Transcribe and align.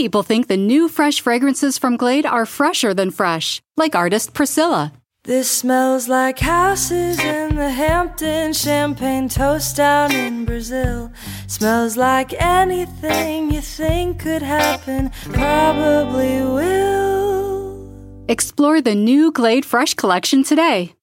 People 0.00 0.22
think 0.22 0.46
the 0.46 0.56
new 0.56 0.88
fresh 0.88 1.20
fragrances 1.20 1.76
from 1.76 1.98
Glade 1.98 2.24
are 2.24 2.46
fresher 2.46 2.94
than 2.94 3.10
fresh, 3.10 3.60
like 3.76 3.94
artist 3.94 4.32
Priscilla. 4.32 4.94
This 5.24 5.50
smells 5.50 6.08
like 6.08 6.38
houses 6.38 7.20
in 7.20 7.56
the 7.56 7.68
Hamptons, 7.68 8.58
champagne 8.58 9.28
toast 9.28 9.76
down 9.76 10.10
in 10.12 10.46
Brazil. 10.46 11.12
Smells 11.48 11.98
like 11.98 12.32
anything 12.40 13.50
you 13.52 13.60
think 13.60 14.20
could 14.20 14.40
happen, 14.40 15.10
probably 15.34 16.46
will. 16.46 18.24
Explore 18.26 18.80
the 18.80 18.94
new 18.94 19.30
Glade 19.30 19.66
Fresh 19.66 19.96
collection 19.96 20.42
today. 20.42 20.94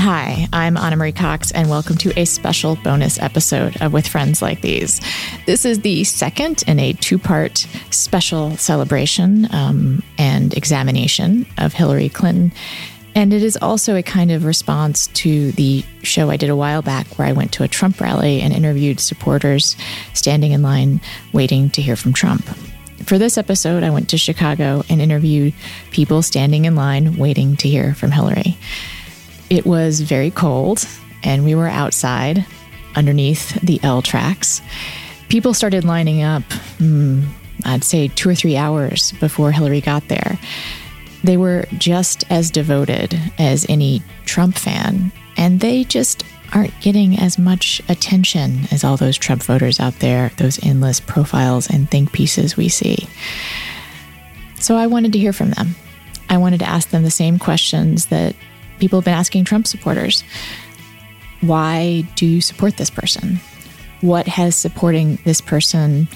Hi, 0.00 0.46
I'm 0.52 0.76
Ana 0.76 0.94
Marie 0.94 1.10
Cox, 1.10 1.50
and 1.50 1.68
welcome 1.68 1.96
to 1.96 2.16
a 2.16 2.24
special 2.24 2.76
bonus 2.76 3.18
episode 3.18 3.82
of 3.82 3.92
With 3.92 4.06
Friends 4.06 4.40
Like 4.40 4.60
These. 4.60 5.00
This 5.44 5.64
is 5.64 5.80
the 5.80 6.04
second 6.04 6.62
in 6.68 6.78
a 6.78 6.92
two 6.92 7.18
part 7.18 7.66
special 7.90 8.56
celebration 8.56 9.52
um, 9.52 10.04
and 10.16 10.56
examination 10.56 11.46
of 11.58 11.72
Hillary 11.72 12.08
Clinton. 12.08 12.52
And 13.16 13.34
it 13.34 13.42
is 13.42 13.58
also 13.60 13.96
a 13.96 14.02
kind 14.04 14.30
of 14.30 14.44
response 14.44 15.08
to 15.08 15.50
the 15.52 15.84
show 16.04 16.30
I 16.30 16.36
did 16.36 16.48
a 16.48 16.56
while 16.56 16.80
back 16.80 17.18
where 17.18 17.26
I 17.26 17.32
went 17.32 17.50
to 17.54 17.64
a 17.64 17.68
Trump 17.68 18.00
rally 18.00 18.40
and 18.40 18.54
interviewed 18.54 19.00
supporters 19.00 19.76
standing 20.14 20.52
in 20.52 20.62
line 20.62 21.00
waiting 21.32 21.70
to 21.70 21.82
hear 21.82 21.96
from 21.96 22.12
Trump. 22.12 22.44
For 23.04 23.18
this 23.18 23.36
episode, 23.36 23.82
I 23.82 23.90
went 23.90 24.10
to 24.10 24.18
Chicago 24.18 24.84
and 24.88 25.02
interviewed 25.02 25.54
people 25.90 26.22
standing 26.22 26.66
in 26.66 26.76
line 26.76 27.16
waiting 27.16 27.56
to 27.56 27.68
hear 27.68 27.94
from 27.94 28.12
Hillary. 28.12 28.56
It 29.50 29.66
was 29.66 30.00
very 30.00 30.30
cold, 30.30 30.86
and 31.22 31.44
we 31.44 31.54
were 31.54 31.68
outside 31.68 32.44
underneath 32.94 33.60
the 33.60 33.80
L 33.82 34.02
tracks. 34.02 34.60
People 35.28 35.54
started 35.54 35.84
lining 35.84 36.22
up, 36.22 36.42
hmm, 36.78 37.24
I'd 37.64 37.84
say 37.84 38.08
two 38.08 38.28
or 38.28 38.34
three 38.34 38.56
hours 38.56 39.12
before 39.20 39.52
Hillary 39.52 39.80
got 39.80 40.08
there. 40.08 40.38
They 41.24 41.36
were 41.36 41.66
just 41.76 42.24
as 42.30 42.50
devoted 42.50 43.18
as 43.38 43.66
any 43.68 44.02
Trump 44.24 44.56
fan, 44.56 45.12
and 45.36 45.60
they 45.60 45.84
just 45.84 46.24
aren't 46.54 46.78
getting 46.80 47.18
as 47.18 47.38
much 47.38 47.82
attention 47.88 48.60
as 48.70 48.84
all 48.84 48.96
those 48.96 49.18
Trump 49.18 49.42
voters 49.42 49.80
out 49.80 49.98
there, 49.98 50.30
those 50.38 50.62
endless 50.64 51.00
profiles 51.00 51.68
and 51.68 51.90
think 51.90 52.12
pieces 52.12 52.56
we 52.56 52.68
see. 52.68 53.08
So 54.58 54.76
I 54.76 54.86
wanted 54.86 55.12
to 55.12 55.18
hear 55.18 55.32
from 55.32 55.50
them. 55.50 55.74
I 56.30 56.38
wanted 56.38 56.60
to 56.60 56.68
ask 56.68 56.90
them 56.90 57.02
the 57.02 57.10
same 57.10 57.38
questions 57.38 58.06
that 58.06 58.34
people 58.78 58.98
have 59.00 59.04
been 59.04 59.14
asking 59.14 59.44
Trump 59.44 59.66
supporters 59.66 60.24
why 61.40 62.04
do 62.16 62.26
you 62.26 62.40
support 62.40 62.76
this 62.76 62.90
person? 62.90 63.40
What 64.00 64.26
has 64.26 64.56
supporting 64.56 65.18
this 65.24 65.40
person 65.40 66.08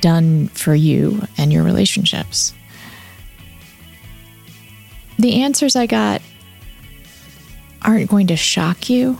done 0.00 0.48
for 0.48 0.74
you 0.74 1.22
and 1.36 1.52
your 1.52 1.62
relationships? 1.62 2.54
The 5.18 5.42
answers 5.42 5.74
I 5.74 5.86
got 5.86 6.22
aren't 7.82 8.10
going 8.10 8.28
to 8.28 8.36
shock 8.36 8.88
you, 8.88 9.18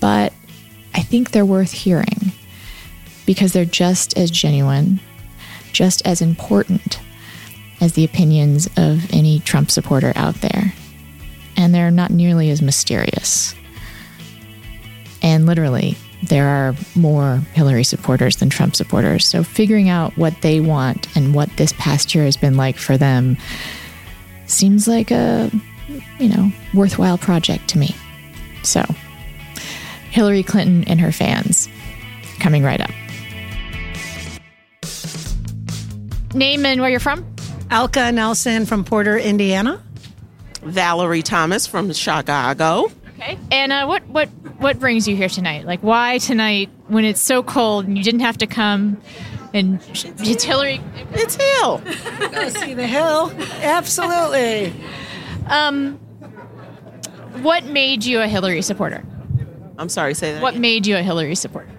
but 0.00 0.32
I 0.94 1.02
think 1.02 1.30
they're 1.30 1.44
worth 1.44 1.72
hearing 1.72 2.32
because 3.26 3.52
they're 3.52 3.64
just 3.64 4.16
as 4.18 4.30
genuine, 4.30 5.00
just 5.72 6.04
as 6.06 6.20
important 6.20 7.00
as 7.80 7.92
the 7.92 8.04
opinions 8.04 8.66
of 8.76 9.12
any 9.12 9.40
Trump 9.40 9.70
supporter 9.70 10.12
out 10.16 10.36
there 10.36 10.72
and 11.56 11.74
they're 11.74 11.90
not 11.90 12.10
nearly 12.10 12.50
as 12.50 12.62
mysterious. 12.62 13.54
And 15.22 15.46
literally, 15.46 15.96
there 16.22 16.46
are 16.46 16.74
more 16.94 17.36
Hillary 17.52 17.84
supporters 17.84 18.36
than 18.36 18.50
Trump 18.50 18.76
supporters. 18.76 19.26
So 19.26 19.42
figuring 19.42 19.88
out 19.88 20.16
what 20.16 20.34
they 20.42 20.60
want 20.60 21.14
and 21.16 21.34
what 21.34 21.54
this 21.56 21.72
past 21.74 22.14
year 22.14 22.24
has 22.24 22.36
been 22.36 22.56
like 22.56 22.76
for 22.76 22.96
them 22.96 23.36
seems 24.46 24.86
like 24.88 25.10
a, 25.10 25.50
you 26.18 26.28
know, 26.28 26.50
worthwhile 26.72 27.18
project 27.18 27.68
to 27.68 27.78
me. 27.78 27.94
So, 28.62 28.82
Hillary 30.10 30.42
Clinton 30.42 30.84
and 30.84 31.00
her 31.00 31.12
fans 31.12 31.68
coming 32.38 32.62
right 32.62 32.80
up. 32.80 32.90
Name 36.34 36.66
and 36.66 36.80
where 36.80 36.90
you're 36.90 37.00
from? 37.00 37.24
Alka 37.70 38.12
Nelson 38.12 38.66
from 38.66 38.84
Porter, 38.84 39.18
Indiana. 39.18 39.82
Valerie 40.64 41.22
Thomas 41.22 41.66
from 41.66 41.92
Chicago. 41.92 42.90
Okay. 43.14 43.38
And 43.50 43.72
uh, 43.72 43.86
what 43.86 44.06
what 44.08 44.28
what 44.58 44.78
brings 44.78 45.06
you 45.06 45.16
here 45.16 45.28
tonight? 45.28 45.64
Like, 45.66 45.80
why 45.80 46.18
tonight 46.18 46.70
when 46.88 47.04
it's 47.04 47.20
so 47.20 47.42
cold 47.42 47.86
and 47.86 47.96
you 47.96 48.04
didn't 48.04 48.20
have 48.20 48.38
to 48.38 48.46
come? 48.46 49.00
And 49.52 49.80
it's 49.92 50.42
Hillary. 50.42 50.80
It's 51.12 51.36
Hill. 51.36 51.78
Go 52.32 52.48
see 52.48 52.74
the 52.74 52.88
hill. 52.88 53.32
Absolutely. 53.62 54.72
Um, 55.46 55.96
what 57.42 57.64
made 57.64 58.04
you 58.04 58.20
a 58.20 58.26
Hillary 58.26 58.62
supporter? 58.62 59.04
I'm 59.78 59.88
sorry, 59.88 60.14
say 60.14 60.32
that. 60.34 60.42
What 60.42 60.54
again. 60.54 60.62
made 60.62 60.86
you 60.88 60.96
a 60.96 61.02
Hillary 61.02 61.36
supporter? 61.36 61.70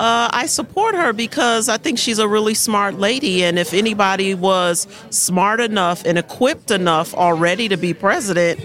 Uh, 0.00 0.30
I 0.32 0.46
support 0.46 0.94
her 0.94 1.12
because 1.12 1.68
I 1.68 1.76
think 1.76 1.98
she's 1.98 2.18
a 2.18 2.26
really 2.26 2.54
smart 2.54 2.94
lady, 2.94 3.44
and 3.44 3.58
if 3.58 3.74
anybody 3.74 4.34
was 4.34 4.86
smart 5.10 5.60
enough 5.60 6.06
and 6.06 6.16
equipped 6.16 6.70
enough 6.70 7.12
already 7.12 7.68
to 7.68 7.76
be 7.76 7.92
president, 7.92 8.60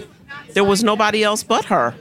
there 0.54 0.64
was 0.64 0.82
nobody 0.82 1.22
else 1.22 1.42
but 1.42 1.66
her. 1.66 1.94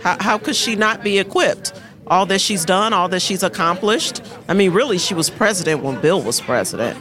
How, 0.00 0.18
how 0.20 0.38
could 0.38 0.54
she 0.54 0.76
not 0.76 1.02
be 1.02 1.18
equipped? 1.18 1.72
All 2.06 2.26
that 2.26 2.40
she's 2.40 2.64
done, 2.64 2.92
all 2.92 3.08
that 3.08 3.22
she's 3.22 3.42
accomplished. 3.42 4.22
I 4.46 4.54
mean, 4.54 4.72
really, 4.72 4.98
she 4.98 5.14
was 5.14 5.30
president 5.30 5.82
when 5.82 6.00
Bill 6.00 6.22
was 6.22 6.40
president. 6.40 6.96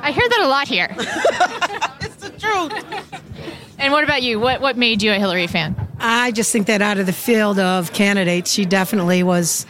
I 0.00 0.10
hear 0.10 0.26
that 0.26 0.40
a 0.40 0.48
lot 0.48 0.68
here. 0.68 0.88
It's 2.42 2.80
the 2.80 2.80
truth. 2.86 3.22
And 3.78 3.92
what 3.92 4.04
about 4.04 4.22
you? 4.22 4.38
What 4.38 4.60
what 4.60 4.76
made 4.76 5.02
you 5.02 5.10
a 5.10 5.16
Hillary 5.16 5.48
fan? 5.48 5.74
I 5.98 6.30
just 6.30 6.52
think 6.52 6.68
that 6.68 6.80
out 6.82 6.98
of 6.98 7.06
the 7.06 7.12
field 7.12 7.58
of 7.58 7.92
candidates, 7.92 8.52
she 8.52 8.64
definitely 8.64 9.24
was 9.24 9.66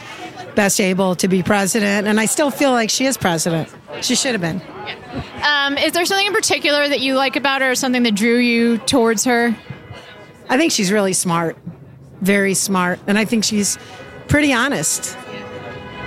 best 0.55 0.83
able 0.83 1.15
to 1.17 1.29
be 1.29 1.43
president. 1.43 2.07
And 2.07 2.21
I 2.21 2.27
still 2.27 2.51
feel 2.51 2.73
like 2.73 2.91
she 2.91 3.07
is 3.07 3.17
president. 3.17 3.71
She 4.03 4.15
should 4.15 4.33
have 4.33 4.43
been. 4.43 4.61
Um, 5.43 5.79
is 5.79 5.93
there 5.93 6.05
something 6.05 6.27
in 6.27 6.35
particular 6.35 6.87
that 6.87 7.01
you 7.01 7.15
like 7.15 7.37
about 7.37 7.63
her, 7.63 7.71
or 7.71 7.75
something 7.75 8.03
that 8.03 8.15
drew 8.15 8.37
you 8.37 8.77
towards 8.77 9.25
her? 9.25 9.57
I 10.51 10.59
think 10.59 10.73
she's 10.73 10.93
really 10.93 11.15
smart, 11.15 11.57
very 12.21 12.53
smart. 12.53 13.01
And 13.07 13.19
I 13.19 13.25
think 13.25 13.45
she's 13.45 13.79
pretty 14.29 14.53
honest. 14.53 15.17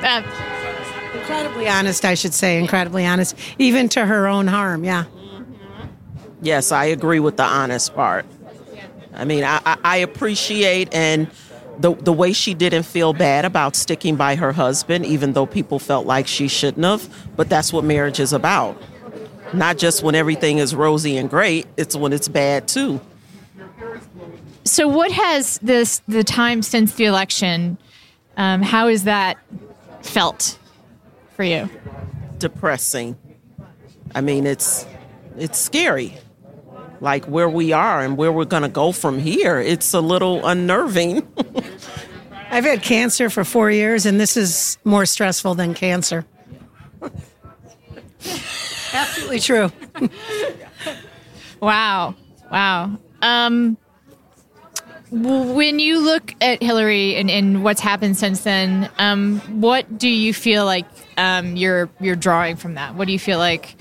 Uh, 0.04 0.22
Incredibly 1.16 1.68
honest, 1.68 2.06
I 2.06 2.14
should 2.14 2.36
say. 2.36 2.60
Incredibly 2.60 3.04
honest, 3.04 3.36
even 3.58 3.90
to 3.90 4.06
her 4.06 4.28
own 4.28 4.46
harm. 4.46 4.84
Yeah. 4.84 5.06
Yes, 6.42 6.72
I 6.72 6.86
agree 6.86 7.20
with 7.20 7.38
the 7.38 7.44
honest 7.44 7.96
part. 7.96 8.26
I 9.14 9.26
mean, 9.26 9.44
I, 9.44 9.62
I, 9.66 9.78
I 9.84 9.98
appreciate 9.98 10.94
and 10.94 11.30
the 11.80 11.94
the 11.94 12.14
way 12.14 12.34
she 12.34 12.54
didn't 12.54 12.84
feel 12.84 13.14
bad 13.14 13.46
about 13.46 13.76
sticking 13.76 14.16
by 14.16 14.36
her 14.36 14.52
husband, 14.52 15.06
even 15.06 15.34
though 15.34 15.46
people 15.46 15.80
felt 15.80 16.06
like 16.06 16.28
she 16.28 16.48
shouldn't 16.48 16.86
have. 16.86 17.08
But 17.36 17.50
that's 17.50 17.74
what 17.74 17.84
marriage 17.84 18.20
is 18.20 18.34
about. 18.34 18.82
Not 19.54 19.78
just 19.78 20.04
when 20.04 20.16
everything 20.16 20.58
is 20.58 20.76
rosy 20.76 21.18
and 21.18 21.30
great; 21.30 21.68
it's 21.78 21.96
when 21.96 22.14
it's 22.14 22.28
bad 22.28 22.68
too. 22.68 23.00
so, 24.64 24.88
what 24.88 25.12
has 25.12 25.60
this 25.60 26.02
the 26.08 26.24
time 26.24 26.62
since 26.62 26.94
the 26.94 27.06
election? 27.06 27.78
Um, 28.38 28.62
how 28.62 28.90
has 28.90 29.06
that 29.06 29.38
felt 30.02 30.60
for 31.36 31.44
you? 31.44 31.70
Depressing. 32.38 33.16
I 34.14 34.22
mean, 34.22 34.46
it's 34.46 34.86
it's 35.38 35.58
scary. 35.58 36.18
Like 37.02 37.26
where 37.26 37.50
we 37.50 37.72
are 37.74 38.02
and 38.02 38.18
where 38.18 38.32
we're 38.32 38.46
gonna 38.46 38.70
go 38.70 38.92
from 38.92 39.20
here. 39.20 39.60
It's 39.60 39.94
a 39.94 40.02
little 40.02 40.46
unnerving. 40.46 41.28
I've 42.52 42.64
had 42.64 42.84
cancer 42.84 43.30
for 43.30 43.44
four 43.44 43.70
years, 43.72 44.06
and 44.06 44.20
this 44.20 44.38
is 44.38 44.78
more 44.86 45.06
stressful 45.06 45.56
than 45.56 45.74
cancer. 45.74 46.26
Absolutely 48.94 49.40
true. 49.40 49.72
Wow, 51.62 52.16
wow. 52.52 52.98
Um, 53.22 53.78
When 55.12 55.80
you 55.80 56.00
look 56.00 56.34
at 56.42 56.62
Hillary 56.64 57.16
and, 57.16 57.30
and 57.30 57.64
what's 57.64 57.82
happened 57.82 58.18
since 58.18 58.42
then, 58.42 58.90
um, 58.98 59.40
what 59.62 59.98
do 59.98 60.08
you 60.10 60.34
feel 60.34 60.66
like 60.66 60.86
um, 61.18 61.56
you're 61.56 61.90
you're 62.00 62.16
drawing 62.16 62.56
from 62.56 62.76
that? 62.76 62.96
What 62.96 63.08
do 63.08 63.14
you 63.14 63.20
feel 63.20 63.38
like 63.40 63.76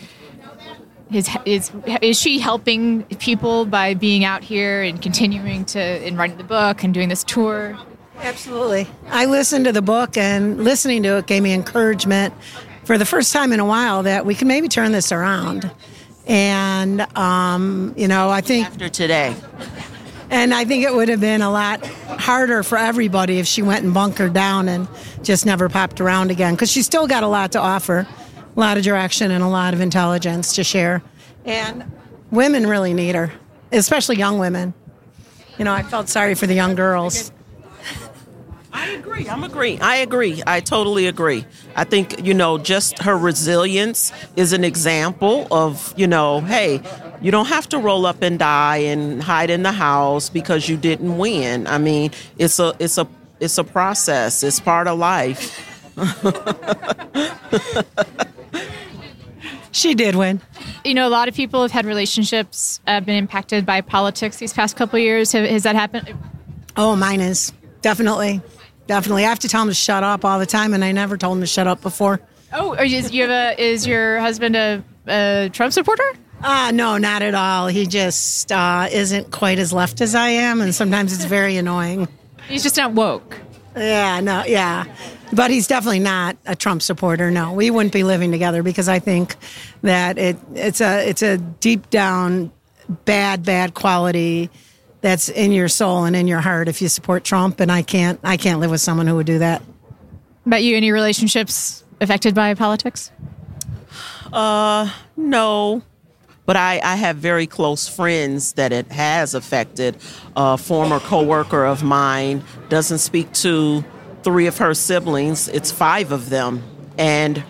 is 1.13 1.29
is 1.45 1.71
is 2.03 2.19
she 2.19 2.39
helping 2.39 3.05
people 3.19 3.65
by 3.67 3.95
being 3.95 4.25
out 4.25 4.43
here 4.43 4.83
and 4.83 5.01
continuing 5.01 5.65
to 5.67 5.79
and 5.79 6.17
writing 6.17 6.39
the 6.39 6.45
book 6.45 6.83
and 6.83 6.95
doing 6.95 7.09
this 7.09 7.25
tour? 7.25 7.79
Absolutely. 8.21 8.89
I 9.09 9.27
listened 9.27 9.65
to 9.67 9.73
the 9.73 9.83
book, 9.83 10.17
and 10.17 10.63
listening 10.63 11.03
to 11.03 11.19
it 11.19 11.27
gave 11.27 11.43
me 11.43 11.53
encouragement 11.53 12.33
for 12.85 12.97
the 12.97 13.05
first 13.05 13.33
time 13.33 13.53
in 13.53 13.61
a 13.61 13.67
while 13.67 14.03
that 14.05 14.25
we 14.25 14.35
can 14.35 14.49
maybe 14.49 14.69
turn 14.69 14.93
this 14.93 15.13
around. 15.13 15.71
And 16.27 17.01
um, 17.17 17.93
you 17.97 18.09
know, 18.09 18.31
I 18.31 18.41
think 18.41 18.67
After 18.67 18.89
today, 18.89 19.35
And 20.31 20.55
I 20.55 20.65
think 20.65 20.85
it 20.85 20.95
would 20.95 21.09
have 21.09 21.21
been 21.21 21.43
a 21.43 21.51
lot 21.51 21.85
harder 21.87 22.63
for 22.63 22.79
everybody 22.79 23.39
if 23.39 23.47
she 23.47 23.63
went 23.63 23.85
and 23.85 23.93
bunkered 23.93 24.33
down 24.33 24.69
and 24.69 24.89
just 25.23 25.47
never 25.47 25.69
popped 25.69 26.01
around 26.01 26.31
again. 26.31 26.55
Because 26.55 26.71
she's 26.73 26.87
still 26.87 27.07
got 27.07 27.23
a 27.23 27.29
lot 27.29 27.53
to 27.53 27.61
offer, 27.61 28.07
a 28.57 28.61
lot 28.61 28.77
of 28.77 28.85
direction 28.85 29.31
and 29.31 29.43
a 29.43 29.49
lot 29.49 29.75
of 29.75 29.81
intelligence 29.81 30.55
to 30.55 30.65
share. 30.65 31.03
And 31.45 31.91
women 32.31 32.67
really 32.67 32.95
need 32.95 33.15
her, 33.15 33.33
especially 33.73 34.17
young 34.17 34.39
women. 34.39 34.75
You 35.59 35.65
know, 35.65 35.73
I 35.73 35.83
felt 35.83 36.09
sorry 36.09 36.35
for 36.35 36.47
the 36.47 36.55
young 36.55 36.75
girls. 36.75 37.33
I 38.73 38.91
agree. 38.91 39.29
I'm 39.29 39.45
agree. 39.45 39.79
I 39.79 39.97
agree. 39.97 40.43
I 40.47 40.59
totally 40.59 41.07
agree. 41.07 41.47
I 41.77 41.85
think, 41.85 42.27
you 42.27 42.35
know, 42.35 42.59
just 42.59 42.99
her 42.99 43.17
resilience 43.17 44.13
is 44.35 44.53
an 44.53 44.65
example 44.65 45.47
of, 45.53 45.95
you 45.97 46.09
know, 46.09 46.41
hey, 46.41 46.81
you 47.23 47.31
don't 47.31 47.47
have 47.47 47.69
to 47.69 47.79
roll 47.79 48.05
up 48.05 48.21
and 48.21 48.37
die 48.37 48.79
and 48.79 49.23
hide 49.23 49.51
in 49.51 49.63
the 49.63 49.71
house 49.71 50.29
because 50.29 50.69
you 50.69 50.77
didn't 50.77 51.19
win. 51.19 51.69
I 51.69 51.79
mean, 51.79 52.11
it's 52.37 52.59
a 52.59 52.75
it's 52.81 52.99
a 52.99 53.07
it's 53.39 53.59
a 53.59 53.65
process. 53.65 54.43
It's 54.43 54.59
part 54.59 54.89
of 54.89 54.99
life. 54.99 55.71
She 59.75 59.95
did 59.95 60.15
win. 60.15 60.41
You 60.85 60.95
know, 60.95 61.09
a 61.09 61.11
lot 61.11 61.27
of 61.27 61.35
people 61.35 61.61
have 61.63 61.73
had 61.73 61.85
relationships 61.85 62.81
uh, 62.87 63.01
been 63.01 63.17
impacted 63.17 63.67
by 63.67 63.81
politics 63.81 64.37
these 64.37 64.53
past 64.53 64.77
couple 64.77 65.01
years. 65.01 65.33
Have, 65.33 65.49
has 65.51 65.65
that 65.65 65.75
happened? 65.75 66.15
Oh, 66.77 66.95
mine 66.95 67.21
is. 67.21 67.53
Definitely. 67.83 68.41
Definitely. 68.87 69.25
I 69.25 69.31
have 69.31 69.41
to 69.41 69.49
tell 69.49 69.63
him 69.63 69.69
to 69.69 69.75
shut 69.75 70.05
up 70.05 70.25
all 70.25 70.39
the 70.39 70.47
time, 70.47 70.75
and 70.75 70.85
I 70.85 70.93
never 70.93 71.17
told 71.17 71.39
him 71.39 71.41
to 71.41 71.49
shut 71.49 71.67
up 71.67 71.83
before. 71.83 72.21
Oh, 72.53 72.81
you, 72.83 73.01
you 73.01 73.23
have 73.23 73.59
a, 73.59 73.61
is 73.61 73.85
your 73.85 74.21
husband 74.21 74.55
a, 74.55 74.85
a 75.09 75.51
Trump 75.53 75.73
supporter? 75.73 76.09
Uh, 76.41 76.71
no, 76.73 76.97
not 76.97 77.23
at 77.23 77.35
all. 77.35 77.67
He 77.67 77.87
just 77.87 78.53
uh, 78.53 78.87
isn't 78.93 79.33
quite 79.33 79.59
as 79.59 79.73
left 79.73 80.01
as 80.01 80.15
I 80.15 80.29
am, 80.29 80.61
and 80.61 80.73
sometimes 80.73 81.13
it's 81.13 81.25
very 81.25 81.57
annoying. 81.57 82.07
He's 82.49 82.63
just 82.63 82.77
not 82.77 82.93
woke. 82.93 83.39
Yeah, 83.77 84.21
no, 84.21 84.45
yeah. 84.45 84.85
But 85.33 85.51
he's 85.51 85.67
definitely 85.67 85.99
not 86.01 86.37
a 86.47 86.55
Trump 86.55 86.81
supporter. 86.83 87.31
No, 87.31 87.53
we 87.53 87.71
wouldn't 87.71 87.93
be 87.93 88.05
living 88.05 88.31
together 88.31 88.63
because 88.63 88.89
I 88.89 88.99
think 89.01 89.35
that 89.83 90.17
it 90.17 90.37
it's 90.55 90.81
a 90.81 91.09
it's 91.09 91.23
a 91.23 91.39
deep 91.39 91.91
down 91.91 92.53
bad 93.05 93.45
bad 93.45 93.75
quality 93.75 94.51
that's 95.01 95.29
in 95.29 95.53
your 95.53 95.69
soul 95.69 96.05
and 96.05 96.15
in 96.15 96.29
your 96.29 96.41
heart 96.41 96.69
if 96.69 96.81
you 96.81 96.89
support 96.89 97.25
Trump. 97.25 97.61
And 97.61 97.71
I 97.73 97.83
can't 97.83 98.21
I 98.23 98.37
can't 98.37 98.61
live 98.61 98.71
with 98.71 98.81
someone 98.81 99.07
who 99.07 99.17
would 99.17 99.27
do 99.27 99.41
that. 99.41 99.63
About 100.47 100.63
you, 100.63 100.77
any 100.77 100.93
relationships 100.93 101.85
affected 102.01 102.35
by 102.35 102.55
politics? 102.55 103.11
Uh 104.33 104.91
no, 105.17 105.83
but 106.47 106.57
I, 106.57 106.81
I 106.83 106.97
have 106.97 107.17
very 107.17 107.47
close 107.47 107.89
friends 107.89 108.55
that 108.55 108.73
it 108.73 108.91
has 108.93 109.35
affected. 109.35 109.97
A 110.37 110.59
former 110.59 111.01
coworker 111.01 111.65
of 111.65 111.83
mine 111.83 112.43
doesn't 112.69 112.99
speak 112.99 113.33
to 113.35 113.85
three 114.23 114.47
of 114.47 114.59
her 114.59 114.75
siblings. 114.75 115.49
It's 115.49 115.71
five 115.71 116.13
of 116.13 116.31
them, 116.31 116.63
and 116.99 117.43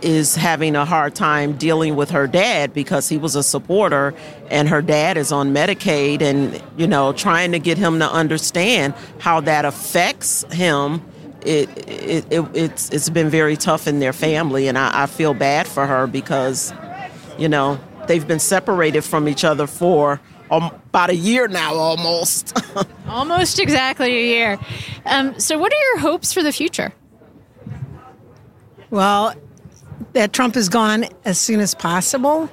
is 0.00 0.34
having 0.34 0.74
a 0.74 0.84
hard 0.84 1.14
time 1.14 1.52
dealing 1.56 1.96
with 1.96 2.10
her 2.10 2.26
dad 2.26 2.72
because 2.72 3.08
he 3.08 3.18
was 3.18 3.36
a 3.36 3.42
supporter 3.42 4.14
and 4.50 4.68
her 4.68 4.80
dad 4.80 5.16
is 5.16 5.30
on 5.32 5.52
Medicaid 5.52 6.22
and 6.22 6.62
you 6.76 6.86
know 6.86 7.12
trying 7.12 7.52
to 7.52 7.58
get 7.58 7.76
him 7.76 7.98
to 7.98 8.10
understand 8.10 8.94
how 9.18 9.40
that 9.40 9.64
affects 9.64 10.44
him 10.52 11.02
it, 11.42 11.68
it, 11.88 12.32
it 12.32 12.46
it's 12.54 12.90
it's 12.90 13.10
been 13.10 13.28
very 13.28 13.56
tough 13.56 13.86
in 13.86 13.98
their 13.98 14.12
family 14.12 14.68
and 14.68 14.78
I, 14.78 15.02
I 15.02 15.06
feel 15.06 15.34
bad 15.34 15.66
for 15.66 15.86
her 15.86 16.06
because 16.06 16.72
you 17.38 17.48
know 17.48 17.78
they've 18.12 18.28
been 18.28 18.38
separated 18.38 19.00
from 19.00 19.26
each 19.26 19.42
other 19.42 19.66
for 19.66 20.20
um, 20.50 20.64
about 20.64 21.08
a 21.08 21.16
year 21.16 21.48
now 21.48 21.72
almost 21.72 22.54
Almost 23.08 23.58
exactly 23.58 24.14
a 24.14 24.26
year. 24.26 24.58
Um, 25.06 25.38
so, 25.40 25.58
what 25.58 25.72
are 25.72 25.76
your 25.76 25.98
hopes 25.98 26.32
for 26.32 26.42
the 26.42 26.52
future? 26.52 26.92
Well, 28.90 29.34
that 30.12 30.34
Trump 30.34 30.56
is 30.56 30.68
gone 30.68 31.06
as 31.24 31.38
soon 31.38 31.60
as 31.60 31.74
possible, 31.74 32.50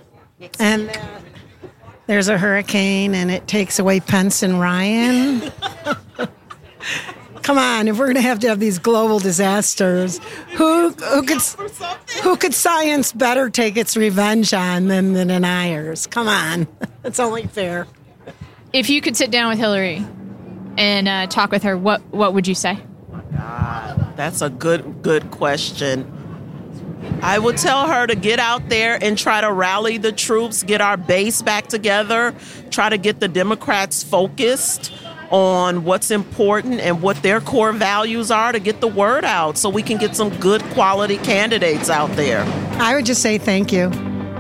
and 0.59 0.89
there's 2.07 2.29
a 2.29 2.37
hurricane 2.37 3.13
and 3.13 3.29
it 3.29 3.47
takes 3.47 3.79
away 3.79 3.99
Pence 3.99 4.43
and 4.43 4.59
Ryan. 4.59 5.51
Come 7.49 7.57
on, 7.57 7.87
if 7.87 7.97
we're 7.97 8.05
going 8.05 8.15
to 8.15 8.21
have 8.21 8.37
to 8.41 8.47
have 8.49 8.59
these 8.59 8.77
global 8.77 9.17
disasters, 9.17 10.19
who 10.49 10.91
who 10.91 11.23
could 11.23 11.41
who 12.21 12.37
could 12.37 12.53
science 12.53 13.11
better 13.11 13.49
take 13.49 13.75
its 13.75 13.97
revenge 13.97 14.53
on 14.53 14.87
than 14.87 15.13
the 15.13 15.25
deniers? 15.25 16.05
Come 16.05 16.27
on, 16.27 16.67
it's 17.03 17.19
only 17.19 17.47
fair. 17.47 17.87
If 18.71 18.91
you 18.91 19.01
could 19.01 19.17
sit 19.17 19.31
down 19.31 19.49
with 19.49 19.57
Hillary 19.57 20.05
and 20.77 21.07
uh, 21.07 21.25
talk 21.25 21.49
with 21.49 21.63
her, 21.63 21.75
what 21.75 22.01
what 22.13 22.35
would 22.35 22.47
you 22.47 22.53
say? 22.53 22.77
That's 24.15 24.43
a 24.43 24.51
good 24.51 25.01
good 25.01 25.31
question. 25.31 26.05
I 27.23 27.39
would 27.39 27.57
tell 27.57 27.87
her 27.87 28.05
to 28.05 28.15
get 28.15 28.37
out 28.37 28.69
there 28.69 29.03
and 29.03 29.17
try 29.17 29.41
to 29.41 29.51
rally 29.51 29.97
the 29.97 30.11
troops, 30.11 30.61
get 30.61 30.81
our 30.81 30.97
base 30.97 31.41
back 31.41 31.65
together, 31.65 32.35
try 32.69 32.89
to 32.89 32.97
get 32.99 33.19
the 33.19 33.27
Democrats 33.27 34.03
focused 34.03 34.93
on 35.31 35.83
what's 35.83 36.11
important 36.11 36.79
and 36.79 37.01
what 37.01 37.21
their 37.21 37.41
core 37.41 37.71
values 37.71 38.31
are 38.31 38.51
to 38.51 38.59
get 38.59 38.81
the 38.81 38.87
word 38.87 39.25
out 39.25 39.57
so 39.57 39.69
we 39.69 39.83
can 39.83 39.97
get 39.97 40.15
some 40.15 40.29
good 40.37 40.61
quality 40.73 41.17
candidates 41.17 41.89
out 41.89 42.09
there. 42.11 42.43
I 42.81 42.95
would 42.95 43.05
just 43.05 43.21
say 43.21 43.37
thank 43.37 43.71
you. 43.71 43.91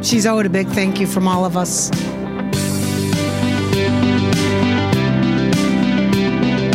She's 0.01 0.25
owed 0.25 0.45
a 0.45 0.49
big 0.49 0.67
thank 0.69 0.99
you 0.99 1.07
from 1.07 1.27
all 1.27 1.45
of 1.45 1.57
us. 1.57 1.89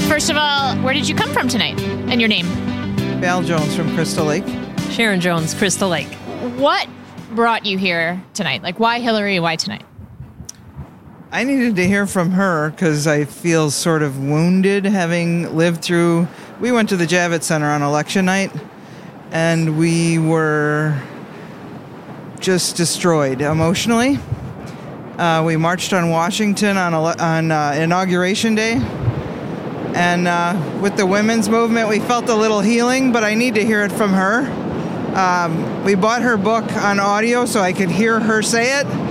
First 0.08 0.31
of 0.31 0.37
all, 0.37 0.76
where 0.76 0.94
did 0.94 1.08
you 1.08 1.14
come 1.14 1.32
from 1.32 1.49
tonight? 1.49 1.81
And 1.81 2.20
your 2.20 2.28
name? 2.28 2.46
Val 3.20 3.43
Jones 3.43 3.75
from 3.75 3.93
Crystal 3.94 4.26
Lake. 4.26 4.44
Sharon 4.91 5.20
Jones, 5.20 5.55
Crystal 5.55 5.89
Lake. 5.89 6.12
What 6.56 6.89
brought 7.31 7.67
you 7.67 7.79
here 7.79 8.22
tonight? 8.34 8.62
Like, 8.62 8.79
why 8.79 9.00
Hillary? 9.00 9.41
Why 9.41 9.56
tonight? 9.56 9.82
I 11.34 11.43
needed 11.43 11.74
to 11.74 11.84
hear 11.88 12.06
from 12.06 12.31
her 12.31 12.70
because 12.70 13.08
I 13.08 13.24
feel 13.24 13.69
sort 13.72 14.03
of 14.03 14.22
wounded 14.22 14.84
having 14.84 15.56
lived 15.56 15.82
through. 15.82 16.29
We 16.60 16.70
went 16.70 16.91
to 16.91 16.96
the 16.96 17.06
Javits 17.06 17.43
Center 17.43 17.67
on 17.67 17.82
election 17.82 18.26
night 18.26 18.53
and 19.32 19.76
we 19.76 20.20
were 20.20 20.96
just 22.38 22.76
destroyed 22.76 23.41
emotionally. 23.41 24.20
Uh, 25.19 25.43
we 25.44 25.56
marched 25.56 25.93
on 25.93 26.08
Washington 26.08 26.76
on, 26.76 26.94
ele- 26.94 27.20
on 27.20 27.50
uh, 27.50 27.72
Inauguration 27.79 28.55
Day. 28.55 28.74
And 29.96 30.29
uh, 30.29 30.79
with 30.81 30.96
the 30.96 31.05
women's 31.05 31.48
movement, 31.48 31.88
we 31.88 31.98
felt 31.98 32.29
a 32.29 32.34
little 32.36 32.60
healing, 32.60 33.10
but 33.10 33.24
I 33.24 33.34
need 33.34 33.56
to 33.56 33.64
hear 33.64 33.82
it 33.82 33.91
from 33.91 34.12
her. 34.12 34.43
Um, 35.17 35.82
we 35.82 35.96
bought 35.96 36.22
her 36.22 36.36
book 36.36 36.70
on 36.74 37.00
audio 37.00 37.44
so 37.44 37.60
I 37.60 37.72
could 37.72 37.91
hear 37.91 38.20
her 38.20 38.41
say 38.41 38.79
it. 38.79 39.04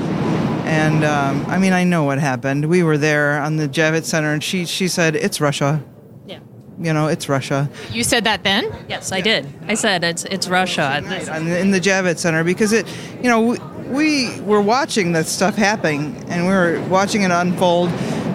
And 0.74 1.04
um, 1.04 1.46
I 1.46 1.60
mean, 1.60 1.72
I 1.72 1.84
know 1.84 2.04
what 2.04 2.18
happened. 2.18 2.66
We 2.66 2.82
were 2.82 2.98
there 2.98 3.40
on 3.40 3.58
the 3.58 3.70
Javits 3.70 4.06
Center, 4.06 4.34
and 4.34 4.44
she 4.44 4.66
she 4.66 4.88
said, 4.88 5.16
"It's 5.16 5.40
Russia." 5.40 5.84
Yeah. 6.26 6.40
You 6.80 6.94
know, 6.94 7.08
it's 7.08 7.30
Russia. 7.30 7.70
You 7.92 8.04
said 8.04 8.24
that 8.24 8.44
then? 8.44 8.74
Yes, 8.90 9.12
I 9.12 9.22
did. 9.22 9.48
I 9.68 9.76
said 9.76 10.04
it's 10.04 10.24
it's 10.26 10.48
Russia. 10.48 11.04
On 11.32 11.48
in 11.48 11.70
the 11.70 11.80
Javits 11.80 12.20
Center 12.20 12.44
because 12.44 12.74
it, 12.74 12.88
you 13.22 13.30
know, 13.30 13.40
we, 13.40 13.60
we 13.88 14.42
were 14.42 14.62
watching 14.62 15.12
that 15.12 15.28
stuff 15.28 15.56
happening, 15.56 16.16
and 16.28 16.48
we 16.48 16.54
were 16.54 16.82
watching 16.90 17.22
it 17.22 17.30
unfold. 17.30 17.92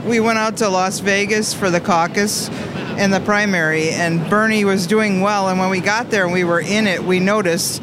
We 0.06 0.20
went 0.20 0.38
out 0.38 0.58
to 0.58 0.68
Las 0.68 1.00
Vegas 1.00 1.52
for 1.52 1.70
the 1.70 1.80
caucus 1.80 2.48
and 2.98 3.12
the 3.12 3.20
primary, 3.20 3.90
and 3.90 4.30
Bernie 4.30 4.64
was 4.64 4.86
doing 4.86 5.22
well. 5.22 5.48
And 5.48 5.58
when 5.58 5.70
we 5.70 5.80
got 5.80 6.10
there 6.10 6.22
and 6.24 6.32
we 6.32 6.44
were 6.44 6.60
in 6.60 6.86
it, 6.86 7.02
we 7.02 7.18
noticed 7.18 7.82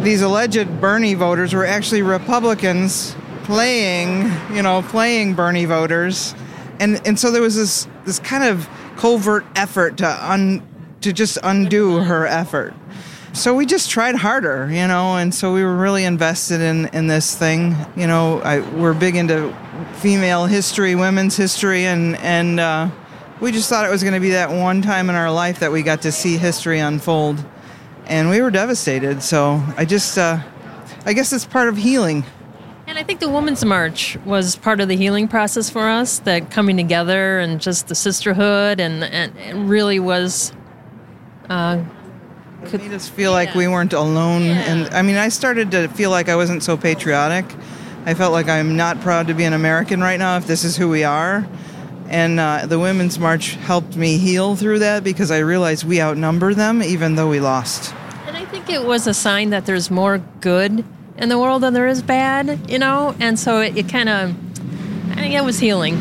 these 0.00 0.20
alleged 0.20 0.80
Bernie 0.80 1.14
voters 1.14 1.54
were 1.54 1.64
actually 1.64 2.02
Republicans 2.02 3.14
playing, 3.44 4.30
you 4.54 4.62
know, 4.62 4.82
playing 4.82 5.34
Bernie 5.34 5.66
voters, 5.66 6.34
and 6.80 7.00
and 7.06 7.18
so 7.18 7.30
there 7.30 7.42
was 7.42 7.56
this 7.56 7.86
this 8.04 8.18
kind 8.18 8.44
of 8.44 8.68
covert 8.96 9.44
effort 9.54 9.98
to 9.98 10.32
un 10.32 10.62
to 11.00 11.12
just 11.12 11.38
undo 11.42 11.98
her 12.00 12.26
effort. 12.26 12.74
So 13.32 13.52
we 13.54 13.66
just 13.66 13.90
tried 13.90 14.14
harder, 14.14 14.68
you 14.70 14.86
know, 14.86 15.16
and 15.16 15.34
so 15.34 15.52
we 15.52 15.64
were 15.64 15.76
really 15.76 16.04
invested 16.04 16.60
in 16.60 16.86
in 16.86 17.08
this 17.08 17.36
thing. 17.36 17.76
You 17.96 18.06
know, 18.06 18.40
I, 18.40 18.60
we're 18.60 18.94
big 18.94 19.16
into 19.16 19.54
female 19.94 20.46
history, 20.46 20.94
women's 20.94 21.36
history, 21.36 21.84
and 21.84 22.16
and 22.18 22.60
uh, 22.60 22.90
we 23.40 23.52
just 23.52 23.68
thought 23.68 23.84
it 23.86 23.90
was 23.90 24.02
going 24.02 24.14
to 24.14 24.20
be 24.20 24.30
that 24.30 24.50
one 24.50 24.82
time 24.82 25.10
in 25.10 25.16
our 25.16 25.32
life 25.32 25.60
that 25.60 25.72
we 25.72 25.82
got 25.82 26.02
to 26.02 26.12
see 26.12 26.36
history 26.36 26.78
unfold, 26.78 27.44
and 28.06 28.30
we 28.30 28.40
were 28.40 28.50
devastated. 28.50 29.22
So 29.22 29.60
I 29.76 29.84
just, 29.84 30.16
uh, 30.16 30.38
I 31.04 31.12
guess 31.12 31.32
it's 31.32 31.44
part 31.44 31.68
of 31.68 31.76
healing. 31.76 32.24
And 32.86 32.98
I 32.98 33.02
think 33.02 33.20
the 33.20 33.30
Women's 33.30 33.64
March 33.64 34.18
was 34.26 34.56
part 34.56 34.80
of 34.80 34.88
the 34.88 34.96
healing 34.96 35.26
process 35.26 35.70
for 35.70 35.88
us, 35.88 36.18
that 36.20 36.50
coming 36.50 36.76
together 36.76 37.38
and 37.38 37.60
just 37.60 37.88
the 37.88 37.94
sisterhood, 37.94 38.78
and, 38.78 39.02
and 39.02 39.36
it 39.38 39.54
really 39.54 39.98
was. 39.98 40.52
Uh, 41.48 41.82
It 42.62 42.72
made 42.80 42.92
us 42.92 43.08
feel 43.08 43.32
like 43.32 43.54
we 43.54 43.68
weren't 43.68 43.92
alone. 43.94 44.42
And 44.42 44.92
I 44.94 45.02
mean, 45.02 45.16
I 45.16 45.28
started 45.30 45.70
to 45.70 45.88
feel 45.88 46.10
like 46.10 46.28
I 46.28 46.36
wasn't 46.36 46.62
so 46.62 46.76
patriotic. 46.76 47.44
I 48.06 48.12
felt 48.14 48.32
like 48.32 48.48
I'm 48.48 48.76
not 48.76 49.00
proud 49.00 49.28
to 49.28 49.34
be 49.34 49.44
an 49.44 49.54
American 49.54 50.00
right 50.00 50.18
now 50.18 50.36
if 50.36 50.46
this 50.46 50.62
is 50.62 50.76
who 50.76 50.88
we 50.90 51.04
are. 51.04 51.46
And 52.08 52.38
uh, 52.38 52.66
the 52.66 52.78
Women's 52.78 53.18
March 53.18 53.54
helped 53.54 53.96
me 53.96 54.18
heal 54.18 54.56
through 54.56 54.80
that 54.80 55.02
because 55.02 55.30
I 55.30 55.38
realized 55.38 55.84
we 55.84 56.02
outnumber 56.02 56.52
them 56.52 56.82
even 56.82 57.14
though 57.14 57.30
we 57.30 57.40
lost. 57.40 57.94
and 58.26 58.36
I 58.36 58.44
think 58.44 58.68
it 58.68 58.84
was 58.84 59.06
a 59.06 59.14
sign 59.14 59.50
that 59.50 59.64
there's 59.64 59.90
more 59.90 60.18
good 60.42 60.84
in 61.18 61.28
the 61.28 61.38
world 61.38 61.62
than 61.62 61.74
there 61.74 61.86
is 61.86 62.02
bad, 62.02 62.70
you 62.70 62.78
know? 62.78 63.14
And 63.20 63.38
so 63.38 63.60
it, 63.60 63.76
it 63.76 63.88
kind 63.88 64.08
of, 64.08 64.30
I 65.12 65.14
think 65.16 65.34
it 65.34 65.44
was 65.44 65.58
healing. 65.58 65.98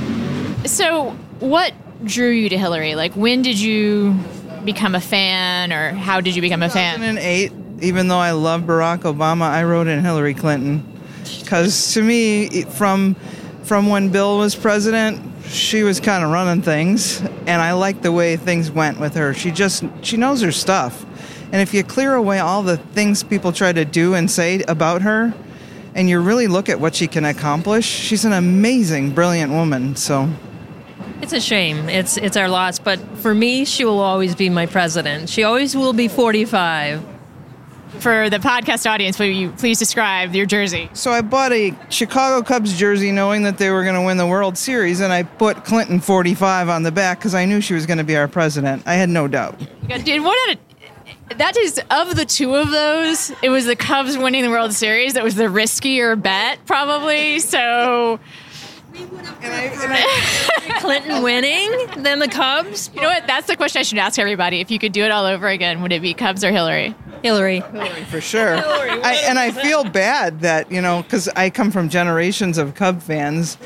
So, 0.66 1.12
what 1.40 1.74
drew 2.04 2.30
you 2.30 2.50
to 2.50 2.58
Hillary? 2.58 2.96
Like, 2.96 3.14
when 3.14 3.42
did 3.42 3.60
you 3.60 4.18
become 4.64 4.96
a 4.96 5.02
fan, 5.02 5.74
or 5.74 5.92
how 5.92 6.22
did 6.22 6.36
you 6.36 6.42
become 6.42 6.64
a 6.64 6.70
fan? 6.70 7.00
2008, 7.00 7.52
even 7.82 8.08
though 8.08 8.18
I 8.18 8.32
love 8.32 8.62
Barack 8.62 9.00
Obama, 9.00 9.44
I 9.44 9.64
wrote 9.64 9.88
in 9.88 10.02
Hillary 10.04 10.34
Clinton 10.34 10.90
because 11.42 11.94
to 11.94 12.02
me, 12.02 12.64
from 12.64 13.16
from 13.64 13.88
when 13.88 14.10
Bill 14.10 14.38
was 14.38 14.56
president, 14.56 15.22
she 15.46 15.84
was 15.84 16.00
kind 16.00 16.24
of 16.24 16.32
running 16.32 16.62
things, 16.62 17.22
and 17.22 17.62
I 17.62 17.74
like 17.74 18.02
the 18.02 18.12
way 18.12 18.36
things 18.36 18.72
went 18.72 19.00
with 19.00 19.16
her. 19.16 19.34
She 19.34 19.52
just 19.52 19.84
she 20.02 20.18
knows 20.18 20.42
her 20.42 20.52
stuff, 20.52 21.06
and 21.54 21.62
if 21.62 21.72
you 21.72 21.84
clear 21.84 22.16
away 22.16 22.40
all 22.40 22.64
the 22.64 22.78
things 22.78 23.22
people 23.22 23.52
try 23.52 23.72
to 23.72 23.86
do 23.86 24.16
and 24.16 24.30
say 24.30 24.64
about 24.68 25.04
her, 25.04 25.36
and 25.94 26.10
you 26.10 26.20
really 26.20 26.48
look 26.48 26.68
at 26.68 26.80
what 26.80 26.96
she 26.96 27.06
can 27.06 27.26
accomplish, 27.26 27.86
she's 27.86 28.26
an 28.26 28.34
amazing, 28.34 29.12
brilliant 29.12 29.52
woman. 29.52 29.96
So. 29.96 30.30
It's 31.22 31.32
a 31.32 31.40
shame. 31.40 31.90
It's 31.90 32.18
it's 32.18 32.36
our 32.38 32.50
loss, 32.50 32.80
but 32.80 33.00
for 33.20 33.36
me, 33.36 33.66
she 33.66 33.86
will 33.86 34.00
always 34.00 34.36
be 34.36 34.50
my 34.50 34.66
president. 34.66 35.30
She 35.30 35.44
always 35.44 35.78
will 35.78 35.94
be 35.94 36.08
45. 36.08 37.12
For 38.00 38.32
the 38.32 38.40
podcast 38.40 38.90
audience, 38.90 39.20
will 39.20 39.28
you 39.28 39.52
please 39.52 39.78
describe 39.78 40.34
your 40.34 40.48
jersey? 40.48 40.90
So 40.94 41.12
I 41.12 41.22
bought 41.22 41.54
a 41.54 41.78
Chicago 41.90 42.44
Cubs 42.44 42.76
jersey 42.76 43.12
knowing 43.12 43.44
that 43.44 43.60
they 43.60 43.70
were 43.70 43.84
going 43.84 43.94
to 43.94 44.02
win 44.02 44.18
the 44.18 44.26
World 44.26 44.58
Series, 44.58 45.00
and 45.00 45.14
I 45.14 45.22
put 45.22 45.64
Clinton 45.64 46.00
45 46.00 46.70
on 46.70 46.82
the 46.82 46.92
back 46.92 47.20
because 47.20 47.36
I 47.36 47.46
knew 47.46 47.62
she 47.62 47.76
was 47.76 47.86
going 47.86 48.00
to 48.00 48.04
be 48.04 48.18
our 48.18 48.28
president. 48.28 48.82
I 48.88 48.96
had 48.96 49.10
no 49.10 49.28
doubt. 49.28 49.60
Dude, 50.04 50.24
what 50.24 50.50
a 50.50 50.58
that 51.38 51.58
is 51.58 51.80
of 51.92 52.16
the 52.16 52.26
two 52.26 52.56
of 52.56 52.72
those, 52.72 53.32
it 53.42 53.50
was 53.50 53.66
the 53.66 53.76
Cubs 53.76 54.18
winning 54.18 54.44
the 54.44 54.50
World 54.50 54.74
Series 54.74 55.14
that 55.14 55.24
was 55.24 55.36
the 55.36 55.44
riskier 55.44 56.22
bet, 56.22 56.66
probably. 56.66 57.40
So 57.40 58.20
Clinton 60.80 61.24
winning, 61.24 61.72
than 61.98 62.20
the 62.20 62.28
Cubs. 62.28 62.92
you 62.94 63.02
know 63.02 63.08
what? 63.08 63.26
That's 63.26 63.48
the 63.48 63.56
question 63.56 63.80
I 63.80 63.84
should 63.84 63.98
ask 63.98 64.20
everybody. 64.20 64.60
If 64.60 64.70
you 64.70 64.80
could 64.80 64.92
do 64.92 65.04
it 65.04 65.12
all 65.12 65.26
over 65.26 65.48
again, 65.48 65.82
would 65.82 65.92
it 65.92 66.02
be 66.02 66.14
Cubs 66.14 66.44
or 66.44 66.52
Hillary? 66.52 66.94
Hillary. 67.24 67.62
Hillary 67.62 68.04
for 68.06 68.22
sure. 68.22 68.56
I, 68.56 69.24
and 69.28 69.40
I 69.40 69.52
feel 69.52 69.84
bad 69.84 70.42
that, 70.42 70.72
you 70.72 70.82
know, 70.82 71.02
because 71.02 71.28
I 71.30 71.50
come 71.50 71.72
from 71.72 71.90
generations 71.90 72.58
of 72.58 72.76
Cub 72.76 73.02
fans. 73.02 73.58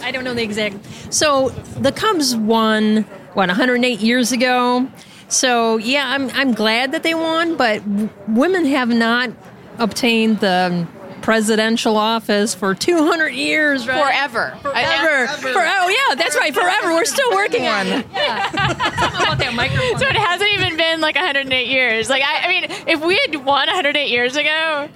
I 0.00 0.12
don't 0.12 0.22
know 0.22 0.34
the 0.34 0.42
exact. 0.42 0.76
So 1.12 1.48
the 1.78 1.90
Cubs 1.90 2.36
won 2.36 3.04
what 3.32 3.48
108 3.48 4.00
years 4.00 4.32
ago. 4.32 4.88
So 5.28 5.76
yeah, 5.78 6.08
I'm 6.08 6.30
I'm 6.30 6.52
glad 6.54 6.92
that 6.92 7.02
they 7.02 7.14
won, 7.14 7.56
but 7.56 7.78
w- 7.84 8.08
women 8.28 8.64
have 8.66 8.88
not 8.88 9.30
obtained 9.78 10.40
the 10.40 10.86
um, 10.86 11.20
presidential 11.22 11.96
office 11.96 12.54
for 12.54 12.74
200 12.74 13.28
years, 13.30 13.88
right? 13.88 13.98
Forever. 14.04 14.56
Forever. 14.60 15.26
For, 15.28 15.48
oh 15.58 15.88
yeah, 15.88 16.14
that's 16.16 16.36
right. 16.36 16.52
Forever. 16.54 16.92
We're 16.92 17.06
still 17.06 17.30
working 17.32 17.66
on 17.66 17.86
it. 17.86 18.06
Yeah. 18.12 18.50
Something 19.24 19.56
that. 19.56 19.96
So 19.98 20.06
it 20.06 20.16
hasn't 20.16 20.50
even 20.52 20.76
been 20.76 21.00
like 21.00 21.14
108 21.16 21.66
years. 21.66 22.10
Like 22.10 22.22
I, 22.22 22.44
I 22.44 22.48
mean, 22.48 22.64
if 22.86 23.02
we 23.04 23.18
had 23.26 23.36
won 23.36 23.66
108 23.68 24.08
years 24.10 24.36
ago, 24.36 24.88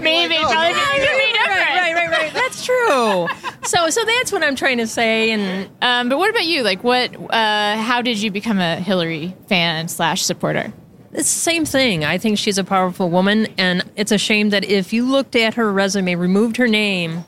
maybe 0.00 0.36
oh, 0.38 0.50
probably 0.50 0.70
yeah, 0.70 0.94
it'd 0.96 1.18
be 1.18 1.32
different. 1.32 1.70
Right, 1.70 1.94
right, 1.94 2.08
right, 2.10 2.34
right. 2.34 2.41
True. 2.62 3.28
So, 3.64 3.90
so 3.90 4.04
that's 4.04 4.32
what 4.32 4.42
I'm 4.42 4.56
trying 4.56 4.78
to 4.78 4.86
say. 4.86 5.30
And 5.30 5.68
Um, 5.82 6.08
but 6.08 6.18
what 6.18 6.30
about 6.30 6.44
you? 6.44 6.62
Like, 6.62 6.82
what? 6.84 7.14
Uh, 7.30 7.76
how 7.76 8.02
did 8.02 8.20
you 8.20 8.30
become 8.30 8.58
a 8.58 8.76
Hillary 8.76 9.34
fan 9.48 9.88
slash 9.88 10.22
supporter? 10.22 10.72
It's 11.12 11.32
the 11.32 11.40
same 11.40 11.64
thing. 11.64 12.04
I 12.04 12.16
think 12.18 12.38
she's 12.38 12.56
a 12.56 12.64
powerful 12.64 13.10
woman, 13.10 13.46
and 13.58 13.84
it's 13.96 14.12
a 14.12 14.18
shame 14.18 14.50
that 14.50 14.64
if 14.64 14.92
you 14.92 15.04
looked 15.04 15.36
at 15.36 15.54
her 15.54 15.70
resume, 15.70 16.14
removed 16.14 16.56
her 16.56 16.66
name, 16.68 17.24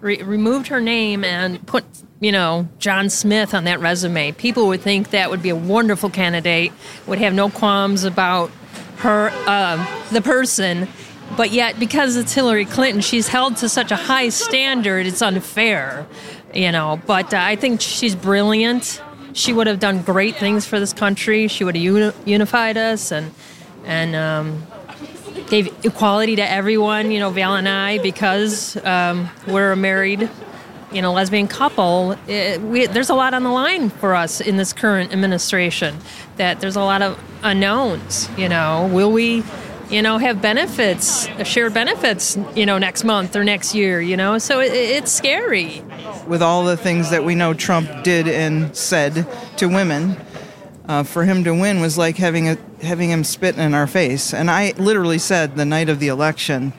re- 0.00 0.22
removed 0.22 0.68
her 0.68 0.80
name, 0.80 1.22
and 1.22 1.64
put 1.66 1.84
you 2.20 2.32
know 2.32 2.66
John 2.78 3.10
Smith 3.10 3.52
on 3.52 3.64
that 3.64 3.78
resume, 3.80 4.32
people 4.32 4.68
would 4.68 4.80
think 4.80 5.10
that 5.10 5.28
would 5.30 5.42
be 5.42 5.50
a 5.50 5.56
wonderful 5.56 6.08
candidate, 6.08 6.72
would 7.06 7.18
have 7.18 7.34
no 7.34 7.50
qualms 7.50 8.04
about 8.04 8.50
her, 8.98 9.30
uh, 9.46 9.84
the 10.10 10.22
person. 10.22 10.88
But 11.36 11.50
yet, 11.50 11.78
because 11.78 12.16
it's 12.16 12.32
Hillary 12.32 12.64
Clinton, 12.64 13.00
she's 13.00 13.28
held 13.28 13.56
to 13.58 13.68
such 13.68 13.90
a 13.90 13.96
high 13.96 14.28
standard. 14.28 15.06
It's 15.06 15.22
unfair, 15.22 16.06
you 16.54 16.72
know. 16.72 17.00
But 17.06 17.32
uh, 17.34 17.38
I 17.40 17.56
think 17.56 17.80
she's 17.80 18.14
brilliant 18.14 19.00
she 19.36 19.52
would 19.52 19.66
have 19.66 19.78
done 19.78 20.00
great 20.02 20.36
things 20.36 20.66
for 20.66 20.80
this 20.80 20.92
country. 20.92 21.46
She 21.46 21.62
would 21.62 21.76
have 21.76 21.84
uni- 21.84 22.12
unified 22.24 22.76
us 22.76 23.12
and 23.12 23.32
and 23.84 24.16
um, 24.16 24.66
gave 25.48 25.68
equality 25.84 26.36
to 26.36 26.50
everyone. 26.50 27.10
You 27.10 27.20
know, 27.20 27.30
Val 27.30 27.54
and 27.54 27.68
I, 27.68 27.98
because 27.98 28.76
um, 28.84 29.28
we're 29.46 29.72
a 29.72 29.76
married, 29.76 30.28
you 30.90 31.02
know, 31.02 31.12
lesbian 31.12 31.46
couple. 31.46 32.16
It, 32.26 32.60
we, 32.62 32.86
there's 32.86 33.10
a 33.10 33.14
lot 33.14 33.34
on 33.34 33.44
the 33.44 33.50
line 33.50 33.90
for 33.90 34.14
us 34.14 34.40
in 34.40 34.56
this 34.56 34.72
current 34.72 35.12
administration. 35.12 35.98
That 36.38 36.60
there's 36.60 36.76
a 36.76 36.80
lot 36.80 37.02
of 37.02 37.22
unknowns. 37.42 38.28
You 38.38 38.48
know, 38.48 38.90
will 38.90 39.12
we? 39.12 39.44
You 39.90 40.02
know, 40.02 40.18
have 40.18 40.42
benefits, 40.42 41.28
shared 41.44 41.74
benefits. 41.74 42.36
You 42.54 42.66
know, 42.66 42.78
next 42.78 43.04
month 43.04 43.36
or 43.36 43.44
next 43.44 43.74
year. 43.74 44.00
You 44.00 44.16
know, 44.16 44.38
so 44.38 44.60
it, 44.60 44.72
it's 44.72 45.12
scary. 45.12 45.82
With 46.26 46.42
all 46.42 46.64
the 46.64 46.76
things 46.76 47.10
that 47.10 47.24
we 47.24 47.34
know 47.34 47.54
Trump 47.54 48.02
did 48.02 48.26
and 48.26 48.76
said 48.76 49.26
to 49.58 49.68
women, 49.68 50.16
uh, 50.88 51.02
for 51.02 51.24
him 51.24 51.44
to 51.44 51.52
win 51.52 51.80
was 51.80 51.98
like 51.98 52.16
having 52.16 52.48
a 52.48 52.58
having 52.82 53.10
him 53.10 53.24
spit 53.24 53.56
in 53.58 53.74
our 53.74 53.86
face. 53.86 54.32
And 54.32 54.50
I 54.50 54.72
literally 54.76 55.18
said 55.18 55.56
the 55.56 55.64
night 55.64 55.88
of 55.88 55.98
the 55.98 56.08
election, 56.08 56.72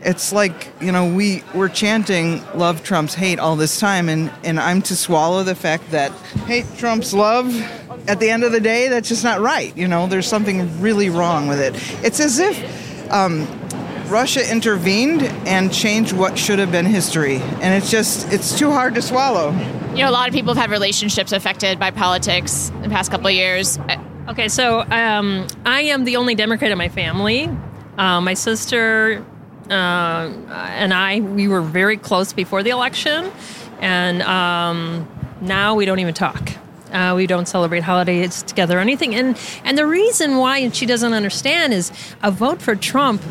it's 0.00 0.32
like 0.32 0.72
you 0.80 0.92
know 0.92 1.12
we 1.12 1.42
we're 1.54 1.68
chanting 1.68 2.42
love 2.54 2.82
Trump's 2.82 3.14
hate 3.14 3.38
all 3.38 3.56
this 3.56 3.78
time, 3.78 4.08
and 4.08 4.30
and 4.44 4.58
I'm 4.58 4.82
to 4.82 4.96
swallow 4.96 5.42
the 5.42 5.54
fact 5.54 5.90
that 5.90 6.12
hate 6.46 6.66
Trump's 6.76 7.14
love. 7.14 7.48
At 8.06 8.20
the 8.20 8.30
end 8.30 8.44
of 8.44 8.52
the 8.52 8.60
day, 8.60 8.88
that's 8.88 9.08
just 9.08 9.24
not 9.24 9.40
right. 9.40 9.76
You 9.76 9.88
know, 9.88 10.06
there's 10.06 10.26
something 10.26 10.80
really 10.80 11.10
wrong 11.10 11.48
with 11.48 11.60
it. 11.60 11.74
It's 12.04 12.20
as 12.20 12.38
if. 12.38 13.10
Um, 13.10 13.46
Russia 14.08 14.50
intervened 14.50 15.22
and 15.46 15.72
changed 15.72 16.12
what 16.12 16.38
should 16.38 16.58
have 16.58 16.70
been 16.70 16.84
history, 16.84 17.36
and 17.36 17.74
it's 17.74 17.90
just 17.90 18.30
it's 18.30 18.58
too 18.58 18.70
hard 18.70 18.94
to 18.96 19.00
swallow. 19.02 19.52
You 19.94 20.04
know, 20.04 20.10
a 20.10 20.12
lot 20.12 20.28
of 20.28 20.34
people 20.34 20.52
have 20.52 20.60
had 20.60 20.70
relationships 20.70 21.32
affected 21.32 21.78
by 21.78 21.92
politics 21.92 22.68
in 22.70 22.82
the 22.82 22.88
past 22.90 23.10
couple 23.10 23.28
of 23.28 23.32
years. 23.32 23.78
Okay, 24.28 24.48
so 24.48 24.80
um, 24.80 25.46
I 25.64 25.82
am 25.82 26.04
the 26.04 26.16
only 26.16 26.34
Democrat 26.34 26.70
in 26.70 26.76
my 26.78 26.90
family. 26.90 27.48
Uh, 27.96 28.20
my 28.20 28.34
sister 28.34 29.24
uh, 29.70 29.72
and 29.72 30.92
I, 30.92 31.20
we 31.20 31.48
were 31.48 31.62
very 31.62 31.96
close 31.96 32.32
before 32.32 32.62
the 32.62 32.70
election, 32.70 33.32
and 33.80 34.22
um, 34.22 35.08
now 35.40 35.74
we 35.74 35.86
don't 35.86 36.00
even 36.00 36.14
talk. 36.14 36.52
Uh, 36.92 37.14
we 37.16 37.26
don't 37.26 37.46
celebrate 37.46 37.82
holidays 37.82 38.42
together 38.42 38.78
or 38.78 38.80
anything. 38.80 39.14
And 39.14 39.38
and 39.64 39.78
the 39.78 39.86
reason 39.86 40.36
why 40.36 40.68
she 40.70 40.86
doesn't 40.86 41.12
understand 41.12 41.72
is 41.72 41.90
a 42.22 42.30
vote 42.30 42.60
for 42.60 42.76
Trump 42.76 43.22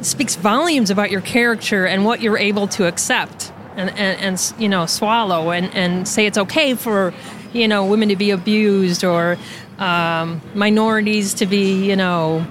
speaks 0.00 0.36
volumes 0.36 0.90
about 0.90 1.10
your 1.10 1.20
character 1.20 1.86
and 1.86 2.04
what 2.04 2.20
you're 2.20 2.38
able 2.38 2.68
to 2.68 2.86
accept 2.86 3.52
and, 3.76 3.90
and, 3.90 4.20
and 4.20 4.54
you 4.58 4.68
know 4.68 4.86
swallow 4.86 5.50
and, 5.50 5.74
and 5.74 6.06
say 6.06 6.26
it's 6.26 6.38
okay 6.38 6.74
for 6.74 7.14
you 7.52 7.66
know 7.66 7.84
women 7.86 8.08
to 8.08 8.16
be 8.16 8.30
abused 8.30 9.04
or 9.04 9.36
um, 9.78 10.40
minorities 10.54 11.34
to 11.34 11.46
be 11.46 11.88
you 11.88 11.96
know 11.96 12.46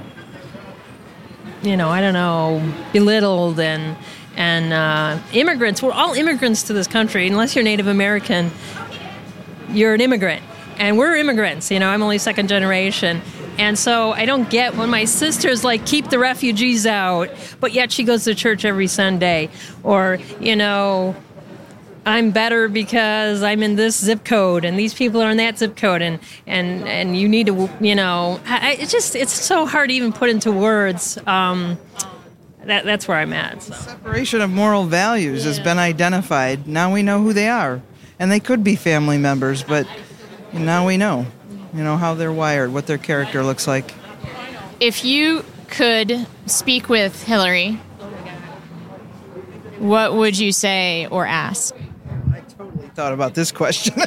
you 1.62 1.78
know 1.78 1.90
I 1.90 2.02
don't 2.02 2.14
know 2.14 2.74
belittled 2.94 3.60
and 3.60 3.98
and 4.36 4.74
uh, 4.74 5.20
immigrants 5.34 5.82
we're 5.82 5.92
all 5.92 6.14
immigrants 6.14 6.64
to 6.64 6.74
this 6.74 6.88
country 6.88 7.28
unless 7.28 7.56
you're 7.56 7.64
Native 7.64 7.88
American 7.88 8.52
you're 9.70 9.94
an 9.94 10.02
immigrant 10.02 10.44
and 10.78 10.98
we're 10.98 11.16
immigrants 11.16 11.72
you 11.72 11.80
know 11.80 11.90
I'm 11.90 12.04
only 12.04 12.18
second 12.18 12.48
generation 12.48 13.22
and 13.58 13.78
so 13.78 14.12
I 14.12 14.26
don't 14.26 14.50
get 14.50 14.76
when 14.76 14.90
my 14.90 15.06
sister's 15.06 15.64
like, 15.64 15.86
keep 15.86 16.10
the 16.10 16.20
refugees 16.20 16.86
out, 16.86 17.30
but 17.60 17.74
yet 17.74 17.92
she 17.92 18.04
goes 18.04 18.24
to 18.26 18.36
church 18.36 18.66
every 18.66 18.88
Sunday. 18.88 19.50
Or, 19.84 20.20
you 20.40 20.56
know, 20.56 21.16
I'm 22.06 22.32
better 22.32 22.70
because 22.70 23.42
I'm 23.44 23.64
in 23.64 23.76
this 23.76 24.00
zip 24.00 24.24
code 24.24 24.64
and 24.64 24.78
these 24.78 24.94
people 24.94 25.22
are 25.22 25.32
in 25.32 25.38
that 25.38 25.58
zip 25.58 25.76
code 25.76 26.02
and 26.02 26.20
and 26.46 26.88
and 26.88 27.18
you 27.18 27.28
need 27.28 27.48
to 27.48 27.70
you 27.82 27.96
know 27.96 28.40
I, 28.46 28.78
it's 28.80 28.94
just 28.94 29.14
it's 29.14 29.34
so 29.34 29.66
hard 29.66 29.90
to 29.90 29.96
even 29.96 30.14
put 30.14 30.30
into 30.30 30.50
words. 30.50 31.18
Um, 31.28 31.78
that, 32.64 32.86
that's 32.86 33.08
where 33.08 33.18
I'm 33.18 33.34
at. 33.34 33.64
So. 33.64 33.74
Separation 33.74 34.42
of 34.42 34.50
moral 34.50 34.86
values 34.86 35.44
has 35.46 35.60
been 35.60 35.78
identified. 35.78 36.68
Now 36.68 36.94
we 36.94 37.02
know 37.02 37.22
who 37.22 37.34
they 37.34 37.50
are, 37.50 37.82
and 38.20 38.32
they 38.32 38.40
could 38.40 38.64
be 38.64 38.76
family 38.76 39.18
members, 39.18 39.64
but 39.64 39.88
now 40.54 40.86
we 40.88 40.98
know, 40.98 41.26
you 41.74 41.84
know 41.84 41.98
how 41.98 42.14
they're 42.14 42.32
wired, 42.32 42.74
what 42.74 42.88
their 42.88 42.98
character 42.98 43.44
looks 43.44 43.68
like. 43.68 43.94
If 44.80 45.04
you 45.04 45.44
could 45.70 46.26
speak 46.46 46.90
with 46.90 47.24
Hillary, 47.24 47.80
what 49.80 50.14
would 50.16 50.38
you 50.38 50.52
say 50.52 51.08
or 51.08 51.26
ask? 51.26 51.76
I 52.34 52.40
totally 52.58 52.88
thought 52.90 53.14
about 53.14 53.36
this 53.36 53.52
question. 53.52 53.94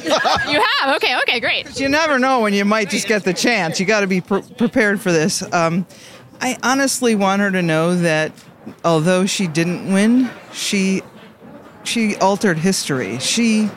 You 0.47 0.61
have? 0.79 0.95
Okay, 0.95 1.15
okay, 1.19 1.39
great. 1.39 1.79
you 1.79 1.87
never 1.87 2.19
know 2.19 2.41
when 2.41 2.53
you 2.53 2.65
might 2.65 2.89
just 2.89 3.07
get 3.07 3.23
the 3.23 3.33
chance. 3.33 3.79
You 3.79 3.85
got 3.85 4.01
to 4.01 4.07
be 4.07 4.19
pre- 4.21 4.41
prepared 4.41 4.99
for 4.99 5.11
this. 5.11 5.41
Um, 5.53 5.85
I 6.41 6.57
honestly 6.63 7.15
want 7.15 7.41
her 7.41 7.51
to 7.51 7.61
know 7.61 7.95
that 7.95 8.31
although 8.83 9.25
she 9.25 9.47
didn't 9.47 9.93
win, 9.93 10.29
she 10.51 11.03
she 11.83 12.15
altered 12.17 12.57
history. 12.57 13.19
She 13.19 13.69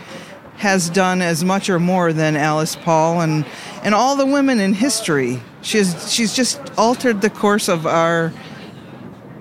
has 0.56 0.88
done 0.88 1.20
as 1.20 1.44
much 1.44 1.68
or 1.68 1.78
more 1.78 2.12
than 2.12 2.36
Alice 2.36 2.76
Paul 2.76 3.20
and 3.20 3.44
and 3.82 3.94
all 3.94 4.16
the 4.16 4.26
women 4.26 4.60
in 4.60 4.72
history. 4.72 5.40
She's 5.62 6.12
she's 6.12 6.34
just 6.34 6.60
altered 6.78 7.20
the 7.20 7.30
course 7.30 7.68
of 7.68 7.86
our 7.86 8.32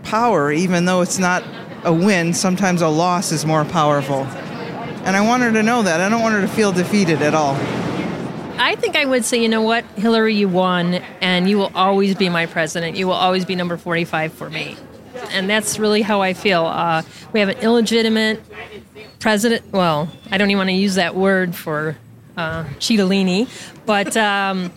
power, 0.04 0.52
even 0.52 0.86
though 0.86 1.02
it's 1.02 1.20
not 1.20 1.44
a 1.84 1.94
win. 1.94 2.34
Sometimes 2.34 2.82
a 2.82 2.88
loss 2.88 3.32
is 3.32 3.46
more 3.46 3.66
powerful. 3.66 4.24
And 5.06 5.18
I 5.18 5.22
want 5.22 5.44
her 5.44 5.52
to 5.52 5.64
know 5.64 5.82
that. 5.84 6.00
I 6.00 6.08
don't 6.08 6.22
want 6.22 6.36
her 6.36 6.42
to 6.42 6.48
feel 6.48 6.72
defeated 6.72 7.22
at 7.22 7.34
all. 7.34 7.56
I 8.58 8.76
think 8.76 8.96
I 8.96 9.06
would 9.06 9.26
say, 9.26 9.42
you 9.42 9.50
know 9.50 9.64
what, 9.64 9.84
Hillary, 9.96 10.36
you 10.36 10.48
won, 10.48 10.96
and 11.22 11.50
you 11.50 11.58
will 11.58 11.72
always 11.74 12.16
be 12.16 12.30
my 12.30 12.46
president. 12.46 12.96
You 12.96 13.08
will 13.08 13.16
always 13.16 13.46
be 13.46 13.56
number 13.56 13.78
45 13.78 14.32
for 14.32 14.50
me. 14.50 14.78
And 15.32 15.50
that's 15.50 15.80
really 15.80 16.02
how 16.02 16.22
I 16.22 16.34
feel. 16.34 16.66
Uh, 16.66 17.02
we 17.34 17.40
have 17.40 17.50
an 17.50 17.58
illegitimate 17.58 18.42
president. 19.24 19.64
Well, 19.72 20.10
I 20.32 20.38
don't 20.38 20.52
even 20.52 20.58
want 20.58 20.70
to 20.70 20.76
use 20.76 20.96
that 20.96 21.16
word 21.16 21.56
for 21.56 21.96
uh, 22.36 22.66
Cheetolini, 22.80 23.48
but 23.86 24.18
um, 24.18 24.70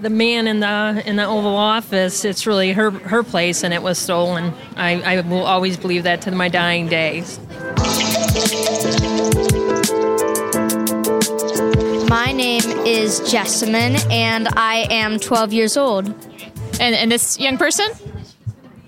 the 0.00 0.08
man 0.08 0.46
in 0.46 0.60
the 0.60 1.02
in 1.04 1.16
the 1.16 1.26
Oval 1.26 1.54
Office, 1.54 2.24
it's 2.24 2.46
really 2.46 2.72
her 2.72 2.90
her 2.90 3.22
place, 3.22 3.62
and 3.62 3.74
it 3.74 3.82
was 3.82 3.98
stolen. 3.98 4.54
I, 4.76 5.18
I 5.18 5.20
will 5.20 5.44
always 5.44 5.76
believe 5.76 6.04
that 6.04 6.22
to 6.22 6.30
my 6.30 6.48
dying 6.48 6.88
days. 6.88 7.38
My 12.08 12.32
name 12.32 12.62
is 12.86 13.20
Jessamine, 13.30 13.96
and 14.10 14.48
I 14.56 14.86
am 14.90 15.20
12 15.20 15.52
years 15.52 15.76
old. 15.76 16.06
And, 16.80 16.94
and 16.94 17.12
this 17.12 17.38
young 17.38 17.58
person? 17.58 17.90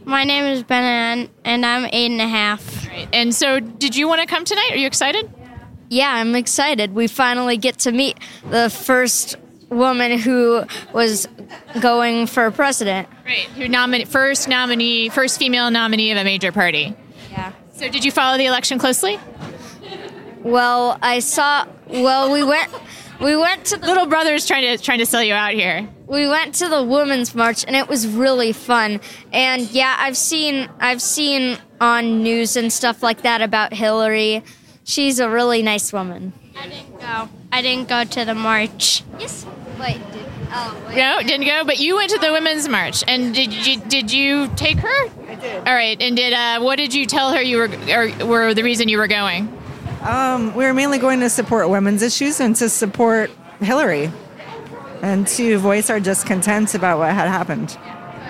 My 0.06 0.24
name 0.24 0.44
is 0.44 0.62
Benan, 0.62 1.28
and 1.44 1.66
I'm 1.66 1.84
eight 1.92 2.10
and 2.10 2.20
a 2.22 2.28
half. 2.28 2.75
Right. 2.96 3.08
And 3.12 3.34
so, 3.34 3.60
did 3.60 3.94
you 3.94 4.08
want 4.08 4.22
to 4.22 4.26
come 4.26 4.44
tonight? 4.46 4.70
Are 4.72 4.76
you 4.76 4.86
excited? 4.86 5.30
Yeah, 5.90 6.10
I'm 6.14 6.34
excited. 6.34 6.94
We 6.94 7.06
finally 7.08 7.58
get 7.58 7.78
to 7.80 7.92
meet 7.92 8.18
the 8.50 8.70
first 8.70 9.36
woman 9.68 10.18
who 10.18 10.64
was 10.94 11.28
going 11.80 12.26
for 12.26 12.50
president. 12.50 13.06
Right. 13.24 13.44
Who 13.56 13.68
nominate 13.68 14.08
first 14.08 14.48
nominee, 14.48 15.10
first 15.10 15.38
female 15.38 15.70
nominee 15.70 16.10
of 16.10 16.16
a 16.18 16.24
major 16.24 16.52
party? 16.52 16.96
Yeah. 17.30 17.52
So, 17.74 17.88
did 17.90 18.02
you 18.02 18.10
follow 18.10 18.38
the 18.38 18.46
election 18.46 18.78
closely? 18.78 19.20
Well, 20.42 20.98
I 21.02 21.18
saw. 21.18 21.66
Well, 21.88 22.32
we 22.32 22.42
went. 22.42 22.72
We 23.20 23.36
went 23.36 23.66
to 23.66 23.76
the 23.78 23.86
Little 23.86 24.06
brother's 24.06 24.46
trying 24.46 24.76
to 24.76 24.82
trying 24.82 24.98
to 25.00 25.06
sell 25.06 25.22
you 25.22 25.34
out 25.34 25.52
here. 25.54 25.88
we 26.06 26.28
went 26.28 26.54
to 26.56 26.68
the 26.68 26.82
women's 26.82 27.34
march 27.34 27.64
and 27.66 27.74
it 27.74 27.88
was 27.88 28.06
really 28.06 28.52
fun 28.52 29.00
and 29.32 29.62
yeah 29.72 29.96
i've 29.98 30.16
seen 30.18 30.68
i've 30.78 31.00
seen 31.02 31.58
on 31.80 32.22
news 32.22 32.56
and 32.56 32.72
stuff 32.72 33.02
like 33.02 33.22
that 33.22 33.42
about 33.42 33.72
hillary 33.72 34.42
she's 34.84 35.18
a 35.18 35.28
really 35.28 35.62
nice 35.62 35.92
woman 35.92 36.32
I 36.58 36.68
didn't 36.68 37.00
go. 37.00 37.28
I 37.52 37.62
didn't 37.62 37.88
go 37.88 38.04
to 38.04 38.24
the 38.24 38.34
march. 38.34 39.02
yes 39.18 39.46
wait 39.78 40.00
did, 40.12 40.24
oh 40.52 40.84
wait. 40.88 40.96
No, 40.96 41.20
didn't 41.20 41.46
go. 41.46 41.64
But 41.64 41.78
you 41.78 41.96
went 41.96 42.10
to 42.10 42.18
the 42.18 42.32
women's 42.32 42.68
march, 42.68 43.04
and 43.06 43.34
did 43.34 43.52
you 43.52 43.80
did 43.80 44.12
you 44.12 44.48
take 44.56 44.78
her? 44.78 45.08
I 45.28 45.34
did. 45.34 45.68
All 45.68 45.74
right. 45.74 46.00
And 46.00 46.16
did 46.16 46.32
uh, 46.32 46.60
what 46.60 46.76
did 46.76 46.94
you 46.94 47.06
tell 47.06 47.32
her 47.32 47.42
you 47.42 47.58
were 47.58 47.68
or 47.90 48.26
were 48.26 48.54
the 48.54 48.62
reason 48.62 48.88
you 48.88 48.98
were 48.98 49.06
going? 49.06 49.52
Um, 50.02 50.54
we 50.54 50.64
were 50.64 50.74
mainly 50.74 50.98
going 50.98 51.20
to 51.20 51.30
support 51.30 51.68
women's 51.68 52.02
issues 52.02 52.40
and 52.40 52.54
to 52.56 52.68
support 52.68 53.30
Hillary 53.60 54.10
and 55.02 55.26
to 55.28 55.58
voice 55.58 55.90
our 55.90 56.00
discontent 56.00 56.74
about 56.74 56.98
what 56.98 57.12
had 57.12 57.28
happened. 57.28 57.76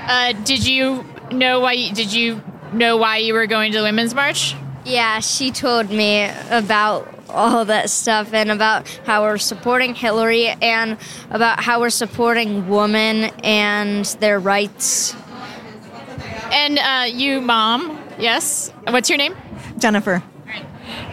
Uh, 0.08 0.32
did 0.44 0.66
you 0.66 1.04
know 1.30 1.60
why? 1.60 1.90
Did 1.90 2.12
you 2.12 2.42
know 2.76 2.96
why 2.96 3.16
you 3.18 3.34
were 3.34 3.46
going 3.46 3.72
to 3.72 3.78
the 3.78 3.84
women's 3.84 4.14
march? 4.14 4.54
yeah 4.84 5.18
she 5.18 5.50
told 5.50 5.90
me 5.90 6.30
about 6.50 7.12
all 7.28 7.64
that 7.64 7.90
stuff 7.90 8.32
and 8.32 8.52
about 8.52 8.86
how 9.04 9.22
we're 9.22 9.36
supporting 9.36 9.94
hillary 9.96 10.46
and 10.62 10.96
about 11.30 11.58
how 11.60 11.80
we're 11.80 11.90
supporting 11.90 12.68
women 12.68 13.24
and 13.42 14.04
their 14.20 14.38
rights 14.38 15.14
And 16.52 16.78
uh, 16.78 17.06
you, 17.12 17.40
mom, 17.40 18.00
yes. 18.20 18.70
What's 18.86 19.08
your 19.10 19.18
name? 19.18 19.34
Jennifer. 19.78 20.22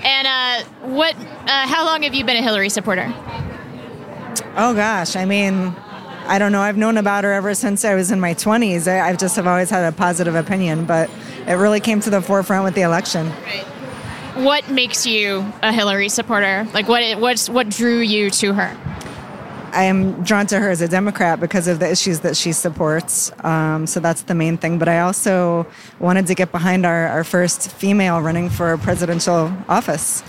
And 0.03 0.27
uh, 0.27 0.69
what? 0.87 1.15
Uh, 1.15 1.67
how 1.67 1.85
long 1.85 2.03
have 2.03 2.13
you 2.13 2.23
been 2.23 2.37
a 2.37 2.41
Hillary 2.43 2.69
supporter? 2.69 3.11
Oh 4.55 4.73
gosh, 4.75 5.15
I 5.15 5.25
mean, 5.25 5.73
I 6.27 6.37
don't 6.37 6.51
know. 6.51 6.61
I've 6.61 6.77
known 6.77 6.97
about 6.97 7.23
her 7.23 7.33
ever 7.33 7.55
since 7.55 7.83
I 7.83 7.95
was 7.95 8.11
in 8.11 8.19
my 8.19 8.35
20s. 8.35 8.87
I, 8.87 9.09
I've 9.09 9.17
just 9.17 9.35
have 9.37 9.47
always 9.47 9.71
had 9.71 9.83
a 9.91 9.95
positive 9.95 10.35
opinion, 10.35 10.85
but 10.85 11.09
it 11.47 11.53
really 11.53 11.79
came 11.79 11.99
to 12.01 12.09
the 12.09 12.21
forefront 12.21 12.63
with 12.63 12.75
the 12.75 12.81
election. 12.81 13.29
Right. 13.29 13.65
What 14.35 14.69
makes 14.69 15.05
you 15.05 15.45
a 15.61 15.71
Hillary 15.71 16.09
supporter? 16.09 16.67
Like, 16.73 16.87
what? 16.87 17.19
What's 17.19 17.49
what 17.49 17.69
drew 17.69 17.99
you 17.99 18.29
to 18.31 18.53
her? 18.53 18.77
I 19.73 19.85
am 19.85 20.23
drawn 20.23 20.45
to 20.47 20.59
her 20.59 20.69
as 20.69 20.81
a 20.81 20.87
Democrat 20.87 21.39
because 21.39 21.67
of 21.67 21.79
the 21.79 21.89
issues 21.89 22.19
that 22.19 22.37
she 22.37 22.51
supports. 22.51 23.31
Um, 23.43 23.87
so 23.87 23.99
that's 23.99 24.21
the 24.23 24.35
main 24.35 24.57
thing. 24.57 24.77
But 24.77 24.87
I 24.87 24.99
also 24.99 25.65
wanted 25.99 26.27
to 26.27 26.35
get 26.35 26.51
behind 26.51 26.85
our, 26.85 27.07
our 27.07 27.23
first 27.23 27.71
female 27.71 28.21
running 28.21 28.49
for 28.49 28.73
a 28.73 28.77
presidential 28.77 29.51
office. 29.67 30.23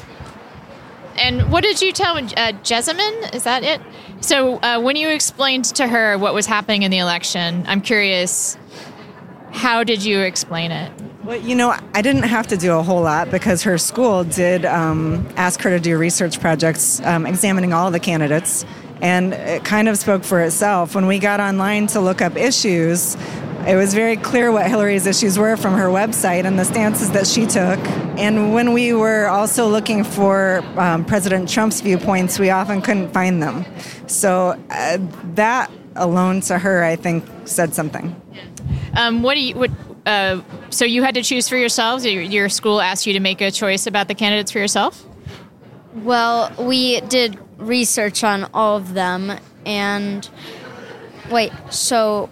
And 1.17 1.53
what 1.53 1.63
did 1.63 1.81
you 1.81 1.93
tell 1.93 2.17
uh, 2.17 2.53
Jessamine? 2.63 3.35
Is 3.35 3.45
that 3.45 3.63
it? 3.63 3.81
So 4.21 4.57
uh, 4.61 4.81
when 4.81 4.97
you 4.97 5.11
explained 5.11 5.67
to 5.77 5.87
her 5.87 6.17
what 6.19 6.35
was 6.35 6.47
happening 6.47 6.83
in 6.83 6.91
the 6.91 6.99
election, 6.99 7.65
I'm 7.67 7.83
curious. 7.83 8.57
How 9.55 9.85
did 9.85 10.05
you 10.05 10.21
explain 10.21 10.73
it? 10.73 10.93
Well, 11.23 11.41
you 11.41 11.55
know, 11.55 11.75
I 11.95 12.03
didn't 12.03 12.25
have 12.25 12.49
to 12.49 12.57
do 12.57 12.77
a 12.77 12.83
whole 12.83 13.01
lot 13.01 13.31
because 13.31 13.63
her 13.63 13.79
school 13.79 14.25
did 14.25 14.67
um, 14.67 15.27
ask 15.37 15.63
her 15.63 15.71
to 15.71 15.81
do 15.81 15.97
research 15.97 16.39
projects 16.39 17.01
um, 17.01 17.25
examining 17.25 17.73
all 17.73 17.91
the 17.91 18.01
candidates, 18.01 18.67
and 19.01 19.33
it 19.33 19.65
kind 19.65 19.89
of 19.89 19.97
spoke 19.97 20.23
for 20.23 20.41
itself. 20.43 20.95
When 20.95 21.07
we 21.07 21.19
got 21.19 21.41
online 21.41 21.87
to 21.89 22.01
look 22.01 22.21
up 22.21 22.37
issues, 22.37 23.17
it 23.67 23.77
was 23.77 23.95
very 23.95 24.17
clear 24.17 24.53
what 24.53 24.69
Hillary's 24.69 25.07
issues 25.07 25.39
were 25.39 25.57
from 25.57 25.75
her 25.75 25.87
website 25.87 26.45
and 26.45 26.59
the 26.59 26.65
stances 26.67 27.13
that 27.13 27.27
she 27.27 27.47
took. 27.47 27.79
And 28.19 28.53
when 28.53 28.75
we 28.75 28.93
were 28.93 29.29
also 29.29 29.67
looking 29.67 30.05
for 30.05 30.63
um, 30.77 31.07
President 31.07 31.49
Trump's 31.49 31.81
viewpoints, 31.81 32.39
we 32.39 32.51
often 32.51 32.83
couldn't 32.83 33.13
find 33.13 33.43
them. 33.43 33.65
So 34.09 34.61
uh, 34.69 34.99
that 35.35 35.71
alone 35.97 36.43
to 36.43 36.59
her, 36.59 36.85
I 36.85 36.97
think, 36.97 37.25
said 37.47 37.73
something. 37.73 38.21
Um, 38.97 39.23
what 39.23 39.35
do 39.35 39.41
you? 39.41 39.55
What? 39.55 39.71
Uh, 40.07 40.43
so 40.71 40.85
you 40.85 41.03
had 41.03 41.15
to 41.15 41.23
choose 41.23 41.49
for 41.49 41.57
yourselves. 41.57 42.05
Your, 42.05 42.23
your 42.23 42.49
school 42.49 42.81
asked 42.81 43.07
you 43.07 43.15
to 43.15 43.21
make 43.21 43.41
a 43.41 43.51
choice 43.51 43.87
about 43.87 44.09
the 44.09 44.15
candidates 44.15 44.51
for 44.51 44.59
yourself. 44.59 45.05
Well, 45.95 46.53
we 46.59 47.01
did 47.03 47.39
research 47.57 48.23
on 48.23 48.51
all 48.53 48.77
of 48.77 48.95
them, 48.95 49.33
and 49.65 50.29
wait, 51.31 51.53
so 51.71 52.29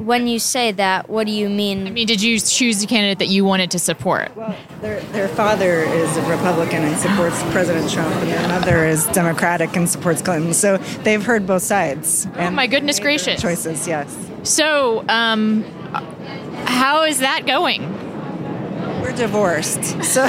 when 0.00 0.26
you 0.26 0.38
say 0.38 0.72
that, 0.72 1.10
what 1.10 1.26
do 1.26 1.32
you 1.32 1.50
mean? 1.50 1.86
I 1.86 1.90
mean, 1.90 2.06
did 2.06 2.22
you 2.22 2.40
choose 2.40 2.80
the 2.80 2.86
candidate 2.86 3.18
that 3.18 3.28
you 3.28 3.44
wanted 3.44 3.70
to 3.72 3.78
support? 3.78 4.34
Well, 4.34 4.56
their, 4.80 5.00
their 5.12 5.28
father 5.28 5.82
is 5.82 6.16
a 6.16 6.22
Republican 6.22 6.84
and 6.84 6.98
supports 6.98 7.42
President 7.52 7.90
Trump, 7.90 8.14
and 8.16 8.30
their 8.30 8.48
mother 8.48 8.86
is 8.86 9.06
Democratic 9.08 9.76
and 9.76 9.88
supports 9.88 10.22
Clinton. 10.22 10.54
So 10.54 10.78
they've 11.02 11.22
heard 11.22 11.46
both 11.46 11.62
sides. 11.62 12.26
Oh 12.36 12.50
my 12.50 12.66
goodness 12.66 12.98
gracious! 12.98 13.42
Choices, 13.42 13.86
yes. 13.86 14.16
So, 14.42 15.04
um, 15.08 15.64
how 15.92 17.04
is 17.04 17.18
that 17.20 17.46
going? 17.46 18.00
We're 19.00 19.12
divorced. 19.12 19.82
So, 20.04 20.28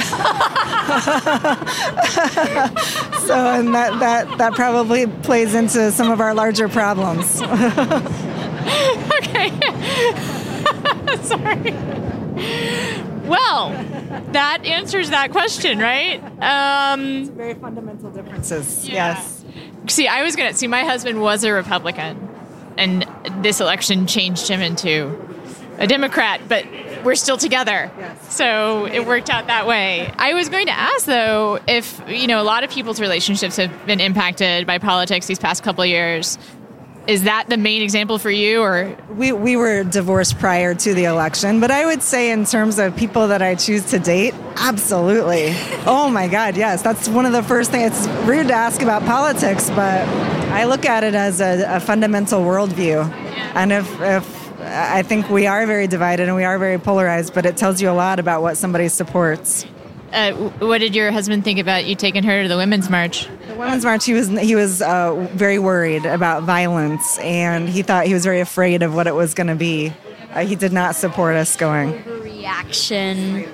so 3.26 3.34
and 3.34 3.74
that, 3.74 3.98
that, 4.00 4.38
that 4.38 4.52
probably 4.54 5.06
plays 5.06 5.54
into 5.54 5.90
some 5.92 6.10
of 6.10 6.20
our 6.20 6.34
larger 6.34 6.68
problems. 6.68 7.42
okay. 8.62 9.50
Sorry. 11.22 11.72
Well, 13.28 13.70
that 14.32 14.64
answers 14.64 15.10
that 15.10 15.30
question, 15.32 15.78
right? 15.78 16.22
Um, 16.40 17.26
very 17.26 17.54
fundamental 17.54 18.10
differences. 18.10 18.88
Yeah. 18.88 19.14
Yes. 19.14 19.44
see, 19.88 20.08
I 20.08 20.22
was 20.22 20.34
gonna 20.36 20.54
see. 20.54 20.66
My 20.66 20.84
husband 20.84 21.20
was 21.20 21.44
a 21.44 21.52
Republican, 21.52 22.28
and 22.76 23.06
this 23.42 23.60
election 23.60 24.06
changed 24.06 24.48
him 24.48 24.60
into 24.60 25.31
a 25.78 25.86
Democrat. 25.86 26.40
But 26.48 26.66
we're 27.04 27.14
still 27.14 27.36
together, 27.36 27.90
so 28.28 28.86
it 28.86 29.06
worked 29.06 29.30
out 29.30 29.46
that 29.48 29.66
way. 29.66 30.12
I 30.16 30.34
was 30.34 30.48
going 30.48 30.66
to 30.66 30.72
ask 30.72 31.04
though 31.04 31.58
if 31.66 32.00
you 32.06 32.26
know 32.26 32.40
a 32.40 32.44
lot 32.44 32.64
of 32.64 32.70
people's 32.70 33.00
relationships 33.00 33.56
have 33.56 33.86
been 33.86 34.00
impacted 34.00 34.66
by 34.66 34.78
politics 34.78 35.26
these 35.26 35.38
past 35.38 35.62
couple 35.62 35.84
years. 35.84 36.38
Is 37.08 37.24
that 37.24 37.48
the 37.48 37.56
main 37.56 37.82
example 37.82 38.16
for 38.18 38.30
you, 38.30 38.62
or 38.62 38.96
We, 39.10 39.32
we 39.32 39.56
were 39.56 39.82
divorced 39.82 40.38
prior 40.38 40.72
to 40.72 40.94
the 40.94 41.02
election, 41.04 41.58
but 41.58 41.72
I 41.72 41.84
would 41.84 42.00
say, 42.00 42.30
in 42.30 42.44
terms 42.44 42.78
of 42.78 42.94
people 42.94 43.26
that 43.26 43.42
I 43.42 43.56
choose 43.56 43.84
to 43.90 43.98
date, 43.98 44.34
absolutely. 44.56 45.52
Oh 45.84 46.08
my 46.08 46.28
God, 46.28 46.56
yes. 46.56 46.80
That's 46.80 47.08
one 47.08 47.26
of 47.26 47.32
the 47.32 47.42
first 47.42 47.72
things. 47.72 48.06
It's 48.06 48.06
rude 48.24 48.46
to 48.48 48.54
ask 48.54 48.82
about 48.82 49.04
politics, 49.04 49.68
but 49.70 50.06
I 50.52 50.62
look 50.64 50.86
at 50.86 51.02
it 51.02 51.16
as 51.16 51.40
a, 51.40 51.64
a 51.66 51.80
fundamental 51.80 52.40
worldview. 52.40 53.10
And 53.56 53.72
if, 53.72 54.00
if 54.00 54.41
I 54.62 55.02
think 55.02 55.28
we 55.28 55.46
are 55.46 55.66
very 55.66 55.86
divided 55.86 56.28
and 56.28 56.36
we 56.36 56.44
are 56.44 56.58
very 56.58 56.78
polarized, 56.78 57.34
but 57.34 57.44
it 57.46 57.56
tells 57.56 57.82
you 57.82 57.90
a 57.90 57.92
lot 57.92 58.18
about 58.18 58.42
what 58.42 58.56
somebody 58.56 58.88
supports. 58.88 59.66
uh, 60.12 60.32
what 60.60 60.78
did 60.78 60.94
your 60.94 61.10
husband 61.10 61.42
think 61.44 61.58
about 61.58 61.84
you 61.84 61.94
taking 61.96 62.22
her 62.22 62.42
to 62.42 62.48
the 62.48 62.56
women's 62.56 62.88
march? 62.90 63.26
The 63.48 63.54
Women's 63.54 63.84
March, 63.84 64.04
he 64.04 64.12
was 64.12 64.28
he 64.28 64.54
was 64.54 64.80
uh, 64.82 65.28
very 65.34 65.58
worried 65.58 66.04
about 66.06 66.42
violence, 66.44 67.18
and 67.18 67.68
he 67.68 67.82
thought 67.82 68.06
he 68.06 68.14
was 68.14 68.24
very 68.24 68.40
afraid 68.40 68.82
of 68.82 68.94
what 68.94 69.06
it 69.06 69.14
was 69.14 69.34
going 69.34 69.46
to 69.48 69.54
be. 69.54 69.92
Uh, 70.32 70.44
he 70.44 70.54
did 70.56 70.72
not 70.72 70.94
support 70.96 71.34
us 71.36 71.56
going. 71.56 72.02
Reaction. 72.20 73.44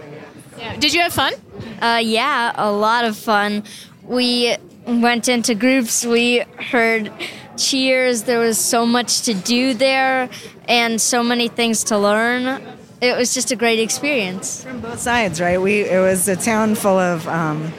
Did 0.78 0.92
you 0.92 1.00
have 1.00 1.12
fun? 1.12 1.32
Uh, 1.80 2.00
yeah, 2.02 2.52
a 2.54 2.70
lot 2.70 3.04
of 3.04 3.16
fun. 3.16 3.64
We 4.02 4.56
went 4.86 5.28
into 5.28 5.54
groups. 5.54 6.04
We 6.04 6.40
heard 6.58 7.12
cheers. 7.58 8.22
There 8.22 8.38
was 8.38 8.58
so 8.58 8.86
much 8.86 9.22
to 9.22 9.34
do 9.34 9.74
there, 9.74 10.30
and 10.68 11.00
so 11.00 11.22
many 11.22 11.48
things 11.48 11.84
to 11.84 11.98
learn. 11.98 12.62
It 13.00 13.16
was 13.16 13.34
just 13.34 13.50
a 13.50 13.56
great 13.56 13.78
experience. 13.78 14.64
From 14.64 14.80
both 14.80 14.98
sides, 14.98 15.40
right? 15.40 15.60
We 15.60 15.82
it 15.82 16.00
was 16.00 16.28
a 16.28 16.36
town 16.36 16.74
full 16.74 16.98
of 16.98 17.26
um, 17.28 17.72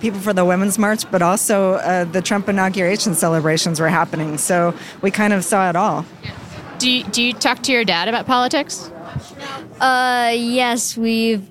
people 0.00 0.20
for 0.20 0.32
the 0.32 0.44
Women's 0.44 0.78
March, 0.78 1.10
but 1.10 1.22
also 1.22 1.74
uh, 1.74 2.04
the 2.04 2.20
Trump 2.20 2.48
inauguration 2.48 3.14
celebrations 3.14 3.80
were 3.80 3.88
happening. 3.88 4.38
So 4.38 4.74
we 5.02 5.10
kind 5.10 5.32
of 5.32 5.44
saw 5.44 5.68
it 5.70 5.76
all. 5.76 6.04
Do 6.78 6.90
you, 6.90 7.04
do 7.04 7.22
you 7.22 7.32
talk 7.32 7.62
to 7.62 7.72
your 7.72 7.84
dad 7.84 8.08
about 8.08 8.26
politics? 8.26 8.90
Uh, 9.80 10.32
yes, 10.34 10.96
we've. 10.96 11.48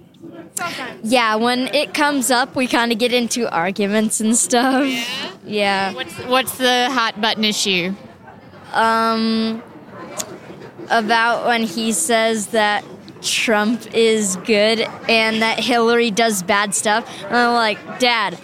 Yeah, 1.03 1.35
when 1.35 1.67
it 1.73 1.93
comes 1.93 2.31
up, 2.31 2.55
we 2.55 2.67
kind 2.67 2.91
of 2.91 2.97
get 2.97 3.13
into 3.13 3.49
arguments 3.51 4.19
and 4.19 4.35
stuff. 4.35 4.85
Yeah. 5.45 5.93
What's 5.93 6.13
what's 6.25 6.57
the 6.57 6.89
hot 6.91 7.21
button 7.21 7.43
issue? 7.43 7.93
Um, 8.73 9.61
about 10.89 11.45
when 11.45 11.63
he 11.63 11.91
says 11.91 12.47
that 12.47 12.83
Trump 13.21 13.93
is 13.93 14.35
good 14.37 14.81
and 15.09 15.41
that 15.41 15.59
Hillary 15.59 16.11
does 16.11 16.43
bad 16.43 16.75
stuff. 16.75 17.07
And 17.25 17.35
I'm 17.35 17.53
like, 17.53 17.99
Dad, 17.99 18.37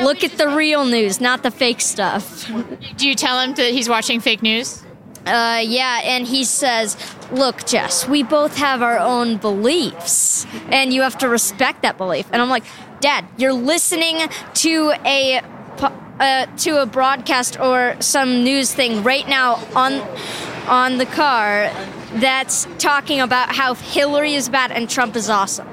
look 0.00 0.24
at 0.24 0.32
the 0.32 0.48
real 0.48 0.84
news, 0.84 1.20
not 1.20 1.42
the 1.42 1.50
fake 1.50 1.80
stuff. 1.80 2.50
Do 2.96 3.08
you 3.08 3.14
tell 3.14 3.40
him 3.40 3.54
that 3.54 3.72
he's 3.72 3.88
watching 3.88 4.20
fake 4.20 4.42
news? 4.42 4.82
Uh, 5.26 5.60
yeah, 5.64 6.00
and 6.04 6.26
he 6.26 6.44
says, 6.44 6.96
Look, 7.30 7.64
Jess, 7.66 8.06
we 8.06 8.22
both 8.22 8.56
have 8.56 8.82
our 8.82 8.98
own 8.98 9.38
beliefs, 9.38 10.46
and 10.68 10.92
you 10.92 11.02
have 11.02 11.18
to 11.18 11.28
respect 11.28 11.82
that 11.82 11.96
belief. 11.96 12.26
And 12.32 12.42
I'm 12.42 12.50
like, 12.50 12.64
Dad, 13.00 13.24
you're 13.36 13.52
listening 13.52 14.28
to 14.54 14.92
a. 15.04 15.40
Uh, 16.20 16.46
to 16.56 16.80
a 16.80 16.86
broadcast 16.86 17.58
or 17.58 17.96
some 17.98 18.44
news 18.44 18.72
thing 18.72 19.02
right 19.02 19.26
now 19.26 19.56
on 19.74 19.94
on 20.68 20.98
the 20.98 21.06
car 21.06 21.68
that's 22.14 22.68
talking 22.78 23.20
about 23.20 23.52
how 23.52 23.74
Hillary 23.74 24.34
is 24.34 24.48
bad 24.48 24.70
and 24.70 24.88
Trump 24.88 25.16
is 25.16 25.28
awesome. 25.28 25.66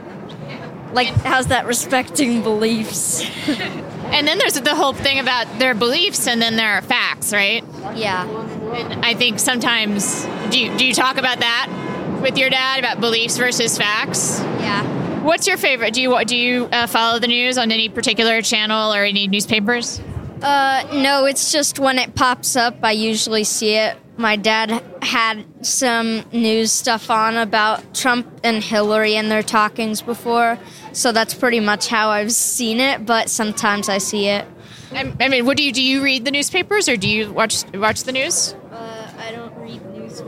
Like, 0.93 1.09
how's 1.09 1.47
that 1.47 1.67
respecting 1.67 2.41
beliefs? 2.41 3.23
And 4.11 4.27
then 4.27 4.37
there's 4.39 4.59
the 4.59 4.75
whole 4.75 4.91
thing 4.91 5.19
about 5.19 5.47
their 5.57 5.73
beliefs, 5.73 6.27
and 6.27 6.41
then 6.41 6.57
there 6.57 6.73
are 6.73 6.81
facts, 6.81 7.31
right? 7.31 7.63
Yeah. 7.95 8.25
And 8.73 9.05
I 9.05 9.13
think 9.13 9.39
sometimes 9.39 10.25
do 10.49 10.60
you, 10.60 10.77
do 10.77 10.86
you 10.86 10.93
talk 10.93 11.17
about 11.17 11.39
that 11.39 12.19
with 12.21 12.38
your 12.38 12.49
dad 12.49 12.79
about 12.79 12.99
beliefs 12.99 13.38
versus 13.38 13.77
facts? 13.77 14.39
Yeah. 14.39 15.23
What's 15.23 15.47
your 15.47 15.57
favorite? 15.57 15.93
Do 15.93 16.01
you 16.01 16.25
do 16.25 16.36
you 16.36 16.65
uh, 16.71 16.88
follow 16.88 17.19
the 17.19 17.27
news 17.27 17.57
on 17.57 17.71
any 17.71 17.89
particular 17.89 18.41
channel 18.41 18.93
or 18.93 19.03
any 19.03 19.27
newspapers? 19.27 20.01
Uh, 20.41 20.88
no, 20.93 21.25
it's 21.25 21.51
just 21.51 21.77
when 21.77 21.99
it 21.99 22.15
pops 22.15 22.55
up, 22.55 22.75
I 22.81 22.93
usually 22.93 23.43
see 23.43 23.75
it. 23.75 23.97
My 24.17 24.36
dad 24.36 24.84
had 25.01 25.45
some 25.63 26.23
news 26.31 26.71
stuff 26.71 27.12
on 27.12 27.38
about 27.38 27.93
Trump 27.93 28.27
and 28.43 28.63
Hillary 28.63 29.15
and 29.15 29.29
their 29.29 29.43
talkings 29.43 30.01
before, 30.01 30.57
so 30.91 31.12
that's 31.12 31.36
pretty 31.36 31.60
much 31.60 31.88
how 31.88 32.10
I've 32.10 32.31
seen 32.31 32.79
it. 32.79 33.05
But 33.05 33.29
sometimes 33.29 33.89
I 33.89 33.99
see 33.99 34.27
it. 34.27 34.47
I, 34.91 35.13
I 35.19 35.27
mean, 35.27 35.45
what 35.45 35.57
do 35.57 35.63
you 35.63 35.71
do? 35.71 35.84
You 35.84 36.03
read 36.03 36.25
the 36.25 36.31
newspapers 36.31 36.89
or 36.89 36.97
do 36.97 37.07
you 37.07 37.31
watch 37.31 37.63
watch 37.73 38.03
the 38.03 38.12
news? 38.12 38.55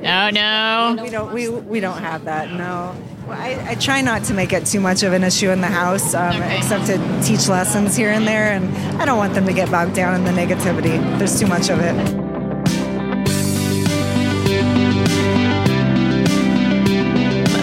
I 0.06 0.32
don't 0.32 0.34
read 0.34 0.34
news. 0.34 0.34
No, 0.34 0.94
no. 0.96 1.04
We 1.04 1.10
don't 1.10 1.34
we, 1.34 1.50
we 1.50 1.80
don't 1.80 2.00
have 2.00 2.26
that. 2.26 2.52
No. 2.52 2.96
Well, 3.28 3.39
I, 3.39 3.70
I 3.70 3.76
try 3.76 4.02
not 4.02 4.26
to 4.26 4.34
make 4.34 4.52
it 4.52 4.66
too 4.66 4.82
much 4.82 5.02
of 5.04 5.13
an 5.13 5.24
issue 5.24 5.50
in 5.50 5.62
the 5.62 5.68
house, 5.68 6.13
um, 6.13 6.42
except 6.42 6.88
to 6.88 6.98
teach 7.24 7.48
lessons 7.48 7.96
here 7.96 8.10
and 8.12 8.28
there, 8.28 8.52
and 8.52 8.66
I 9.02 9.06
don't 9.06 9.18
want 9.18 9.34
them 9.34 9.46
to 9.46 9.54
get 9.54 9.72
bogged 9.72 9.96
down 9.96 10.13
in 10.16 10.26
the 10.26 10.32
negativity. 10.32 10.98
There's 11.18 11.39
too 11.39 11.48
much 11.48 11.70
of 11.70 11.80
it. 11.80 12.24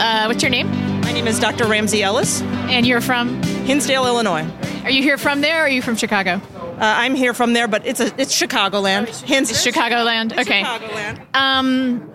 Uh, 0.01 0.25
what's 0.27 0.43
your 0.43 0.51
name? 0.51 0.69
My 1.03 1.13
name 1.13 1.27
is 1.29 1.39
Dr. 1.39 1.67
Ramsey 1.67 2.03
Ellis. 2.03 2.41
And 2.43 2.87
you're 2.87 3.01
from 3.01 3.43
Hinsdale, 3.43 4.07
Illinois. 4.07 4.47
Are 4.85 4.91
you 4.91 5.03
here 5.03 5.19
from 5.19 5.41
there 5.43 5.61
or 5.61 5.65
are 5.67 5.69
you 5.69 5.83
from 5.83 5.97
Chicago? 5.97 6.41
Uh, 6.55 6.79
I'm 6.81 7.15
here 7.15 7.35
from 7.35 7.53
there, 7.53 7.69
but 7.69 7.85
it's 7.87 8.01
a 8.01 8.07
it's 8.19 8.35
Chicagoland. 8.41 9.09
Hence, 9.23 9.51
It's 9.51 9.67
Chicagoland. 9.67 10.33
Okay. 10.39 10.63
Chicagoland. 10.63 11.35
Um, 11.37 12.11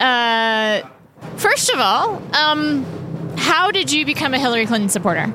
uh, 0.00 0.82
first 1.36 1.70
of 1.70 1.78
all, 1.78 2.22
um, 2.34 2.84
how 3.36 3.70
did 3.70 3.92
you 3.92 4.04
become 4.04 4.34
a 4.34 4.38
Hillary 4.38 4.66
Clinton 4.66 4.88
supporter? 4.88 5.32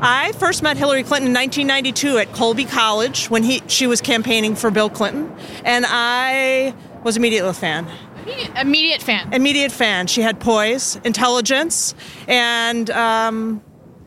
I 0.00 0.32
first 0.32 0.62
met 0.62 0.76
Hillary 0.76 1.02
Clinton 1.02 1.28
in 1.28 1.34
1992 1.34 2.18
at 2.18 2.32
Colby 2.32 2.66
College 2.66 3.30
when 3.30 3.42
he 3.42 3.62
she 3.66 3.86
was 3.86 4.00
campaigning 4.00 4.54
for 4.54 4.70
Bill 4.70 4.90
Clinton, 4.90 5.34
and 5.64 5.86
I 5.88 6.74
was 7.02 7.16
immediately 7.16 7.50
a 7.50 7.54
fan. 7.54 7.88
Immediate 8.60 9.02
fan. 9.02 9.32
Immediate 9.32 9.72
fan. 9.72 10.06
She 10.06 10.20
had 10.20 10.40
poise, 10.40 10.96
intelligence, 11.04 11.94
and 12.26 12.90
um, 12.90 13.62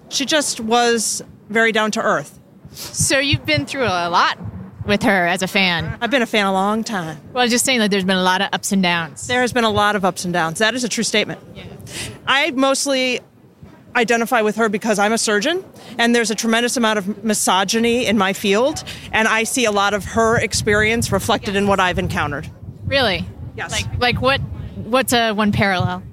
she 0.09 0.25
just 0.25 0.59
was 0.59 1.23
very 1.49 1.71
down 1.71 1.91
to 1.91 2.01
earth. 2.01 2.39
So 2.71 3.17
you've 3.17 3.45
been 3.45 3.65
through 3.65 3.85
a 3.85 4.09
lot 4.09 4.37
with 4.85 5.03
her 5.03 5.27
as 5.27 5.41
a 5.41 5.47
fan. 5.47 5.97
I've 6.01 6.11
been 6.11 6.21
a 6.21 6.27
fan 6.27 6.45
a 6.45 6.53
long 6.53 6.83
time. 6.83 7.17
Well, 7.33 7.47
just 7.47 7.65
saying 7.65 7.79
that 7.79 7.91
there's 7.91 8.03
been 8.03 8.17
a 8.17 8.23
lot 8.23 8.41
of 8.41 8.49
ups 8.53 8.71
and 8.71 8.81
downs. 8.81 9.27
There 9.27 9.41
has 9.41 9.53
been 9.53 9.63
a 9.63 9.69
lot 9.69 9.95
of 9.95 10.05
ups 10.05 10.25
and 10.25 10.33
downs. 10.33 10.59
That 10.59 10.73
is 10.73 10.83
a 10.83 10.89
true 10.89 11.03
statement. 11.03 11.39
Yeah. 11.55 11.65
I 12.27 12.51
mostly 12.51 13.19
identify 13.95 14.41
with 14.41 14.55
her 14.55 14.69
because 14.69 14.99
I'm 14.99 15.13
a 15.13 15.17
surgeon 15.17 15.63
and 15.97 16.15
there's 16.15 16.31
a 16.31 16.35
tremendous 16.35 16.77
amount 16.77 16.99
of 16.99 17.23
misogyny 17.23 18.05
in 18.05 18.17
my 18.17 18.33
field 18.33 18.83
and 19.11 19.27
I 19.27 19.43
see 19.43 19.65
a 19.65 19.71
lot 19.71 19.93
of 19.93 20.05
her 20.05 20.37
experience 20.37 21.11
reflected 21.11 21.55
in 21.55 21.67
what 21.67 21.79
I've 21.79 21.99
encountered. 21.99 22.49
Really? 22.85 23.25
Yes. 23.55 23.71
Like, 23.71 23.99
like 23.99 24.21
what? 24.21 24.41
What's 24.75 25.13
a 25.13 25.33
one 25.33 25.51
parallel? 25.51 26.03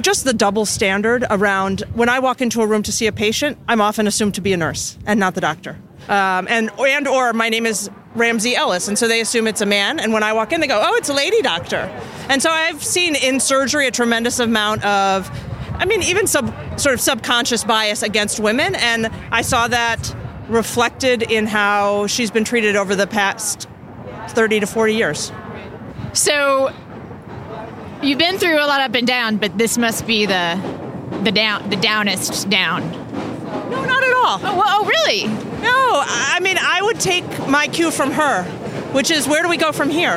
Just 0.00 0.24
the 0.24 0.32
double 0.32 0.64
standard 0.64 1.24
around 1.28 1.82
when 1.94 2.08
I 2.08 2.18
walk 2.18 2.40
into 2.40 2.62
a 2.62 2.66
room 2.66 2.82
to 2.84 2.92
see 2.92 3.06
a 3.06 3.12
patient, 3.12 3.58
I'm 3.68 3.80
often 3.80 4.06
assumed 4.06 4.34
to 4.34 4.40
be 4.40 4.52
a 4.52 4.56
nurse 4.56 4.96
and 5.06 5.20
not 5.20 5.34
the 5.34 5.40
doctor. 5.40 5.78
Um, 6.08 6.48
and 6.48 6.70
and 6.78 7.06
or 7.06 7.32
my 7.32 7.48
name 7.50 7.66
is 7.66 7.90
Ramsey 8.14 8.56
Ellis, 8.56 8.88
and 8.88 8.98
so 8.98 9.06
they 9.06 9.20
assume 9.20 9.46
it's 9.46 9.60
a 9.60 9.66
man. 9.66 10.00
And 10.00 10.12
when 10.12 10.22
I 10.22 10.32
walk 10.32 10.52
in, 10.52 10.60
they 10.60 10.66
go, 10.66 10.80
"Oh, 10.82 10.94
it's 10.96 11.08
a 11.08 11.14
lady 11.14 11.40
doctor." 11.42 11.90
And 12.28 12.42
so 12.42 12.50
I've 12.50 12.82
seen 12.82 13.14
in 13.14 13.38
surgery 13.38 13.86
a 13.86 13.90
tremendous 13.90 14.38
amount 14.38 14.84
of, 14.84 15.30
I 15.74 15.84
mean, 15.84 16.02
even 16.02 16.26
sub 16.26 16.52
sort 16.80 16.94
of 16.94 17.00
subconscious 17.00 17.62
bias 17.62 18.02
against 18.02 18.40
women, 18.40 18.74
and 18.74 19.10
I 19.30 19.42
saw 19.42 19.68
that 19.68 20.14
reflected 20.48 21.22
in 21.22 21.46
how 21.46 22.06
she's 22.06 22.30
been 22.30 22.44
treated 22.44 22.76
over 22.76 22.96
the 22.96 23.06
past 23.06 23.68
thirty 24.28 24.58
to 24.58 24.66
forty 24.66 24.94
years. 24.94 25.30
So 26.14 26.74
you've 28.02 28.18
been 28.18 28.38
through 28.38 28.56
a 28.56 28.66
lot 28.66 28.80
up 28.80 28.94
and 28.94 29.06
down, 29.06 29.36
but 29.36 29.56
this 29.56 29.78
must 29.78 30.06
be 30.06 30.26
the 30.26 30.60
the 31.24 31.32
down 31.32 31.68
the 31.70 31.76
downest 31.76 32.48
down. 32.50 32.90
No, 33.70 33.84
not 33.84 34.02
at 34.02 34.14
all. 34.14 34.40
Oh, 34.42 34.56
well, 34.56 34.64
oh 34.66 34.84
really? 34.86 35.26
No, 35.26 36.02
I 36.04 36.40
mean, 36.40 36.56
I 36.58 36.82
would 36.82 37.00
take 37.00 37.24
my 37.48 37.68
cue 37.68 37.90
from 37.90 38.10
her, 38.12 38.44
which 38.92 39.10
is 39.10 39.28
where 39.28 39.42
do 39.42 39.48
we 39.48 39.56
go 39.56 39.72
from 39.72 39.90
here? 39.90 40.16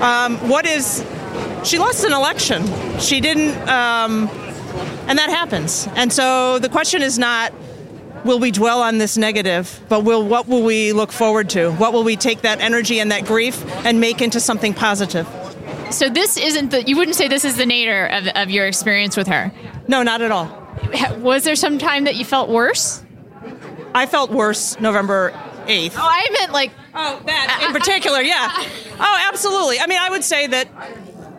Um, 0.00 0.36
what 0.48 0.66
is 0.66 1.04
she 1.66 1.78
lost 1.78 2.04
an 2.04 2.12
election. 2.12 2.64
She 3.00 3.20
didn't, 3.20 3.56
um, 3.68 4.28
and 5.08 5.18
that 5.18 5.30
happens. 5.30 5.88
And 5.96 6.12
so 6.12 6.60
the 6.60 6.68
question 6.68 7.02
is 7.02 7.18
not, 7.18 7.52
will 8.24 8.38
we 8.38 8.52
dwell 8.52 8.82
on 8.82 8.98
this 8.98 9.16
negative, 9.16 9.80
but 9.88 10.04
will 10.04 10.24
what 10.24 10.46
will 10.46 10.62
we 10.62 10.92
look 10.92 11.10
forward 11.10 11.50
to? 11.50 11.72
What 11.72 11.92
will 11.92 12.04
we 12.04 12.14
take 12.14 12.42
that 12.42 12.60
energy 12.60 13.00
and 13.00 13.10
that 13.10 13.24
grief 13.24 13.64
and 13.84 14.00
make 14.00 14.22
into 14.22 14.38
something 14.38 14.74
positive? 14.74 15.26
So 15.90 16.08
this 16.08 16.36
isn't 16.36 16.70
the. 16.70 16.82
You 16.82 16.96
wouldn't 16.96 17.16
say 17.16 17.28
this 17.28 17.44
is 17.44 17.56
the 17.56 17.66
nadir 17.66 18.06
of, 18.06 18.26
of 18.28 18.50
your 18.50 18.66
experience 18.66 19.16
with 19.16 19.28
her. 19.28 19.52
No, 19.88 20.02
not 20.02 20.22
at 20.22 20.30
all. 20.30 20.62
Was 21.18 21.44
there 21.44 21.56
some 21.56 21.78
time 21.78 22.04
that 22.04 22.16
you 22.16 22.24
felt 22.24 22.48
worse? 22.48 23.02
I 23.94 24.06
felt 24.06 24.30
worse 24.30 24.78
November 24.78 25.30
8th. 25.66 25.94
Oh, 25.96 26.00
I 26.00 26.28
meant 26.32 26.52
like. 26.52 26.70
Oh, 26.94 27.20
that 27.26 27.64
in 27.66 27.72
particular, 27.72 28.20
yeah. 28.20 28.50
Oh, 28.98 29.24
absolutely. 29.28 29.80
I 29.80 29.86
mean, 29.86 29.98
I 29.98 30.10
would 30.10 30.24
say 30.24 30.46
that 30.46 30.68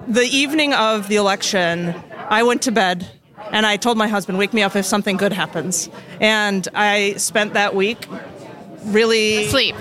the 0.08 0.24
evening 0.24 0.74
of 0.74 1.08
the 1.08 1.16
election, 1.18 1.94
I 2.30 2.44
went 2.44 2.64
to 2.64 2.72
bed 2.72 3.08
and 3.52 3.66
I 3.66 3.78
told 3.78 3.98
my 3.98 4.08
husband, 4.08 4.38
wake 4.38 4.54
me 4.54 4.64
up 4.64 4.76
if 4.76 4.86
something 4.86 5.18
good 5.18 5.34
happens. 5.34 5.90
And 6.20 6.68
I 6.74 7.14
spent 7.14 7.54
that 7.54 7.76
week 7.76 8.06
really. 8.86 9.46
Sleep. 9.46 9.76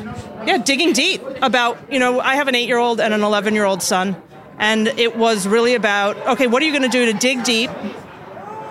Yeah, 0.47 0.59
digging 0.59 0.93
deep 0.93 1.23
about, 1.43 1.93
you 1.93 1.99
know, 1.99 2.21
I 2.21 2.37
have 2.37 2.49
an 2.49 2.55
eight 2.55 2.69
year 2.69 2.79
old 2.79 3.01
and 3.01 3.13
an 3.13 3.23
11 3.23 3.55
year 3.55 3.65
old 3.65 3.83
son. 3.83 4.17
And 4.59 4.89
it 4.89 5.17
was 5.17 5.47
really 5.47 5.75
about, 5.75 6.17
okay, 6.27 6.47
what 6.47 6.63
are 6.63 6.67
you 6.67 6.73
going 6.73 6.83
to 6.83 6.89
do 6.89 7.07
to 7.07 7.13
dig 7.13 7.45
deep 7.45 7.71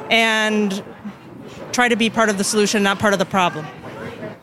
and 0.10 0.84
try 1.72 1.88
to 1.88 1.96
be 1.96 2.10
part 2.10 2.30
of 2.30 2.38
the 2.38 2.44
solution, 2.44 2.84
not 2.84 3.00
part 3.00 3.14
of 3.14 3.20
the 3.20 3.26
problem? 3.26 3.66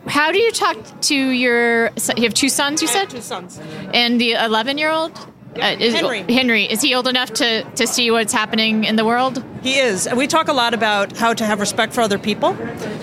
How 0.07 0.33
do 0.33 0.39
you 0.39 0.51
talk 0.51 0.77
to 1.03 1.15
your? 1.15 1.91
You 2.17 2.25
have 2.25 2.35
two 2.35 2.49
sons. 2.49 2.83
You 2.83 2.89
I 2.89 2.93
said 2.93 3.01
have 3.01 3.11
two 3.11 3.21
sons. 3.21 3.61
and 3.95 4.21
the 4.21 4.33
eleven-year-old. 4.33 5.29
Uh, 5.55 5.77
is, 5.79 5.93
Henry. 5.93 6.23
Henry 6.33 6.65
is 6.65 6.81
he 6.81 6.95
old 6.95 7.07
enough 7.07 7.31
to 7.35 7.63
to 7.75 7.87
see 7.87 8.11
what's 8.11 8.33
happening 8.33 8.85
in 8.85 8.97
the 8.97 9.05
world? 9.05 9.45
He 9.63 9.79
is. 9.79 10.09
We 10.15 10.27
talk 10.27 10.49
a 10.49 10.53
lot 10.53 10.73
about 10.75 11.17
how 11.17 11.35
to 11.35 11.45
have 11.45 11.61
respect 11.61 11.93
for 11.93 12.01
other 12.01 12.19
people 12.19 12.57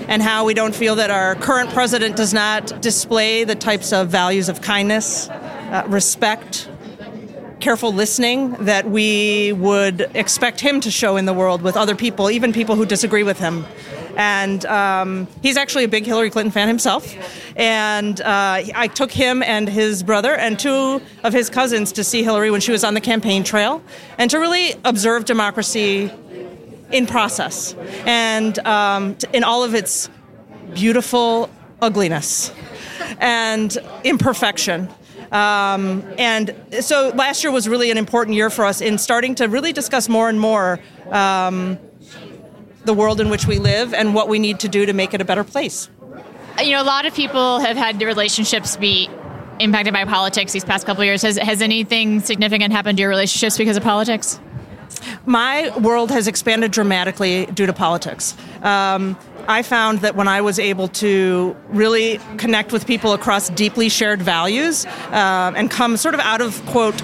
and 0.07 0.21
how 0.21 0.45
we 0.45 0.53
don't 0.55 0.75
feel 0.75 0.95
that 0.95 1.11
our 1.11 1.35
current 1.35 1.69
president 1.69 2.15
does 2.15 2.33
not 2.33 2.81
display 2.81 3.43
the 3.43 3.55
types 3.55 3.93
of 3.93 4.09
values 4.09 4.49
of 4.49 4.61
kindness, 4.61 5.29
uh, 5.29 5.83
respect, 5.87 6.67
careful 7.59 7.93
listening 7.93 8.51
that 8.65 8.89
we 8.89 9.53
would 9.53 10.09
expect 10.13 10.59
him 10.59 10.79
to 10.81 10.91
show 10.91 11.17
in 11.17 11.25
the 11.25 11.33
world 11.33 11.61
with 11.61 11.75
other 11.75 11.95
people, 11.95 12.29
even 12.29 12.53
people 12.53 12.75
who 12.75 12.85
disagree 12.85 13.23
with 13.23 13.39
him. 13.39 13.65
And 14.15 14.65
um, 14.65 15.27
he's 15.41 15.57
actually 15.57 15.83
a 15.83 15.87
big 15.87 16.05
Hillary 16.05 16.29
Clinton 16.29 16.51
fan 16.51 16.67
himself. 16.67 17.15
And 17.55 18.19
uh, 18.21 18.63
I 18.75 18.89
took 18.93 19.11
him 19.11 19.43
and 19.43 19.69
his 19.69 20.03
brother 20.03 20.35
and 20.35 20.57
two 20.57 21.01
of 21.23 21.33
his 21.33 21.49
cousins 21.49 21.91
to 21.93 22.03
see 22.03 22.23
Hillary 22.23 22.51
when 22.51 22.61
she 22.61 22.71
was 22.71 22.83
on 22.83 22.93
the 22.93 23.01
campaign 23.01 23.43
trail 23.43 23.81
and 24.17 24.29
to 24.31 24.39
really 24.39 24.75
observe 24.83 25.25
democracy 25.25 26.11
in 26.91 27.05
process 27.05 27.75
and 28.05 28.59
um, 28.59 29.15
in 29.31 29.43
all 29.43 29.63
of 29.63 29.75
its 29.75 30.09
beautiful 30.73 31.49
ugliness 31.81 32.51
and 33.19 33.77
imperfection. 34.03 34.89
Um, 35.31 36.03
and 36.17 36.55
so 36.81 37.09
last 37.09 37.43
year 37.43 37.51
was 37.51 37.69
really 37.69 37.91
an 37.91 37.97
important 37.97 38.35
year 38.35 38.49
for 38.49 38.65
us 38.65 38.81
in 38.81 38.97
starting 38.97 39.35
to 39.35 39.47
really 39.47 39.73
discuss 39.73 40.09
more 40.09 40.29
and 40.29 40.39
more 40.39 40.79
um, 41.11 41.77
the 42.85 42.93
world 42.93 43.21
in 43.21 43.29
which 43.29 43.45
we 43.45 43.59
live 43.59 43.93
and 43.93 44.15
what 44.15 44.27
we 44.27 44.39
need 44.39 44.59
to 44.61 44.67
do 44.67 44.85
to 44.85 44.93
make 44.93 45.13
it 45.13 45.21
a 45.21 45.25
better 45.25 45.43
place. 45.43 45.89
You 46.61 46.71
know, 46.71 46.81
a 46.81 46.83
lot 46.83 47.05
of 47.05 47.13
people 47.13 47.59
have 47.59 47.77
had 47.77 47.99
their 47.99 48.07
relationships 48.07 48.75
be 48.75 49.09
impacted 49.59 49.93
by 49.93 50.05
politics 50.05 50.51
these 50.51 50.65
past 50.65 50.85
couple 50.85 51.03
years. 51.03 51.21
Has 51.21 51.37
has 51.37 51.61
anything 51.61 52.21
significant 52.21 52.73
happened 52.73 52.97
to 52.97 53.01
your 53.01 53.09
relationships 53.09 53.57
because 53.57 53.77
of 53.77 53.83
politics? 53.83 54.39
my 55.25 55.75
world 55.79 56.11
has 56.11 56.27
expanded 56.27 56.71
dramatically 56.71 57.45
due 57.47 57.65
to 57.65 57.73
politics. 57.73 58.35
Um, 58.61 59.17
I 59.49 59.63
found 59.63 60.01
that 60.01 60.15
when 60.15 60.27
I 60.27 60.41
was 60.41 60.59
able 60.59 60.89
to 60.89 61.55
really 61.69 62.19
connect 62.37 62.71
with 62.71 62.85
people 62.85 63.13
across 63.13 63.49
deeply 63.49 63.89
shared 63.89 64.21
values 64.21 64.85
um, 65.07 65.55
and 65.55 65.71
come 65.71 65.97
sort 65.97 66.13
of 66.13 66.19
out 66.19 66.39
of, 66.39 66.63
quote, 66.67 67.01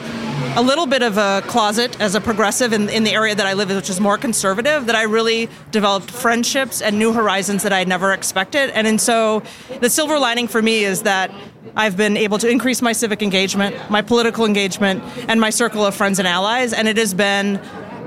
a 0.56 0.62
little 0.62 0.86
bit 0.86 1.02
of 1.02 1.18
a 1.18 1.42
closet 1.48 2.00
as 2.00 2.14
a 2.14 2.22
progressive 2.22 2.72
in, 2.72 2.88
in 2.90 3.04
the 3.04 3.10
area 3.10 3.34
that 3.34 3.48
I 3.48 3.54
live 3.54 3.72
in, 3.72 3.76
which 3.76 3.90
is 3.90 4.00
more 4.00 4.20
conservative, 4.20 4.86
that 4.86 4.96
I 4.96 5.04
really 5.04 5.50
developed 5.72 6.12
friendships 6.12 6.84
and 6.84 7.00
new 7.00 7.14
horizons 7.14 7.64
that 7.64 7.74
I 7.74 7.84
never 7.84 8.14
expected. 8.14 8.70
And, 8.70 8.86
and 8.86 9.02
so 9.02 9.42
the 9.82 9.90
silver 9.90 10.20
lining 10.20 10.48
for 10.48 10.62
me 10.62 10.84
is 10.84 11.02
that 11.02 11.32
I've 11.76 11.98
been 11.98 12.16
able 12.16 12.38
to 12.38 12.48
increase 12.48 12.80
my 12.80 12.92
civic 12.94 13.24
engagement, 13.24 13.90
my 13.90 14.04
political 14.04 14.46
engagement, 14.46 15.04
and 15.28 15.42
my 15.42 15.50
circle 15.50 15.84
of 15.84 15.96
friends 15.96 16.20
and 16.20 16.28
allies. 16.28 16.74
And 16.74 16.88
it 16.88 16.98
has 16.98 17.16
been 17.16 17.60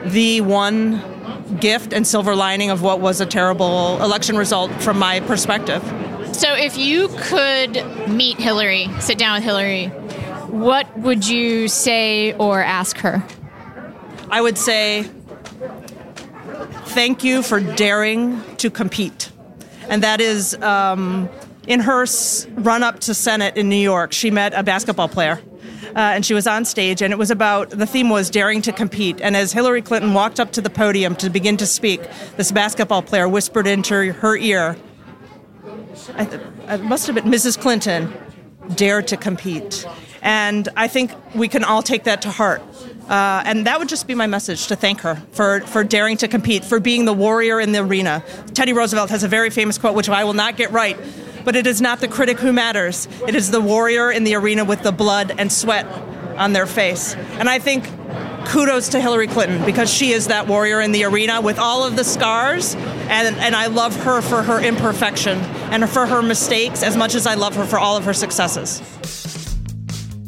the 0.04 0.42
one 0.42 1.17
gift 1.60 1.92
and 1.92 2.06
silver 2.06 2.34
lining 2.34 2.70
of 2.70 2.82
what 2.82 3.00
was 3.00 3.20
a 3.20 3.26
terrible 3.26 4.02
election 4.02 4.36
result 4.36 4.70
from 4.82 4.98
my 4.98 5.20
perspective. 5.20 5.82
So, 6.32 6.54
if 6.54 6.76
you 6.76 7.08
could 7.08 8.08
meet 8.08 8.38
Hillary, 8.38 8.88
sit 9.00 9.18
down 9.18 9.36
with 9.36 9.44
Hillary, 9.44 9.86
what 10.48 10.96
would 10.98 11.26
you 11.26 11.68
say 11.68 12.32
or 12.34 12.62
ask 12.62 12.98
her? 12.98 13.24
I 14.30 14.40
would 14.40 14.58
say, 14.58 15.04
thank 16.86 17.24
you 17.24 17.42
for 17.42 17.60
daring 17.60 18.42
to 18.56 18.70
compete. 18.70 19.30
And 19.88 20.02
that 20.02 20.20
is 20.20 20.54
um, 20.62 21.28
in 21.66 21.80
her 21.80 22.06
run 22.54 22.82
up 22.82 23.00
to 23.00 23.14
Senate 23.14 23.56
in 23.56 23.68
New 23.68 23.76
York, 23.76 24.12
she 24.12 24.30
met 24.30 24.52
a 24.54 24.62
basketball 24.62 25.08
player. 25.08 25.40
Uh, 25.88 26.14
and 26.14 26.24
she 26.24 26.34
was 26.34 26.46
on 26.46 26.64
stage, 26.64 27.02
and 27.02 27.12
it 27.12 27.16
was 27.16 27.30
about 27.30 27.70
the 27.70 27.86
theme 27.86 28.10
was 28.10 28.30
daring 28.30 28.62
to 28.62 28.72
compete. 28.72 29.20
And 29.20 29.36
as 29.36 29.52
Hillary 29.52 29.82
Clinton 29.82 30.14
walked 30.14 30.40
up 30.40 30.52
to 30.52 30.60
the 30.60 30.70
podium 30.70 31.16
to 31.16 31.30
begin 31.30 31.56
to 31.58 31.66
speak, 31.66 32.00
this 32.36 32.52
basketball 32.52 33.02
player 33.02 33.28
whispered 33.28 33.66
into 33.66 34.12
her 34.12 34.36
ear, 34.36 34.76
I 36.14 36.24
th- 36.24 36.42
it 36.68 36.82
must 36.82 37.06
have 37.06 37.14
been 37.14 37.24
Mrs. 37.24 37.58
Clinton, 37.58 38.12
dare 38.74 39.02
to 39.02 39.16
compete. 39.16 39.86
And 40.22 40.68
I 40.76 40.88
think 40.88 41.12
we 41.34 41.48
can 41.48 41.64
all 41.64 41.82
take 41.82 42.04
that 42.04 42.22
to 42.22 42.30
heart. 42.30 42.62
Uh, 43.08 43.42
and 43.46 43.66
that 43.66 43.78
would 43.78 43.88
just 43.88 44.06
be 44.06 44.14
my 44.14 44.26
message 44.26 44.66
to 44.66 44.76
thank 44.76 45.00
her 45.00 45.16
for, 45.30 45.60
for 45.62 45.82
daring 45.82 46.16
to 46.18 46.28
compete, 46.28 46.64
for 46.64 46.78
being 46.78 47.06
the 47.06 47.12
warrior 47.12 47.58
in 47.58 47.72
the 47.72 47.78
arena. 47.78 48.22
Teddy 48.52 48.72
Roosevelt 48.72 49.08
has 49.10 49.22
a 49.22 49.28
very 49.28 49.48
famous 49.48 49.78
quote, 49.78 49.94
which 49.94 50.08
I 50.08 50.24
will 50.24 50.34
not 50.34 50.56
get 50.56 50.70
right, 50.72 50.98
but 51.48 51.56
it 51.56 51.66
is 51.66 51.80
not 51.80 52.00
the 52.00 52.08
critic 52.08 52.38
who 52.38 52.52
matters. 52.52 53.08
It 53.26 53.34
is 53.34 53.50
the 53.50 53.58
warrior 53.58 54.12
in 54.12 54.24
the 54.24 54.34
arena 54.34 54.66
with 54.66 54.82
the 54.82 54.92
blood 54.92 55.34
and 55.38 55.50
sweat 55.50 55.86
on 56.36 56.52
their 56.52 56.66
face. 56.66 57.14
And 57.14 57.48
I 57.48 57.58
think 57.58 57.88
kudos 58.48 58.90
to 58.90 59.00
Hillary 59.00 59.28
Clinton 59.28 59.64
because 59.64 59.90
she 59.90 60.12
is 60.12 60.26
that 60.26 60.46
warrior 60.46 60.82
in 60.82 60.92
the 60.92 61.04
arena 61.04 61.40
with 61.40 61.58
all 61.58 61.84
of 61.84 61.96
the 61.96 62.04
scars. 62.04 62.74
And, 62.74 63.34
and 63.36 63.56
I 63.56 63.68
love 63.68 63.96
her 64.02 64.20
for 64.20 64.42
her 64.42 64.62
imperfection 64.62 65.38
and 65.72 65.88
for 65.88 66.04
her 66.04 66.20
mistakes 66.20 66.82
as 66.82 66.98
much 66.98 67.14
as 67.14 67.26
I 67.26 67.32
love 67.32 67.56
her 67.56 67.64
for 67.64 67.78
all 67.78 67.96
of 67.96 68.04
her 68.04 68.12
successes. 68.12 68.80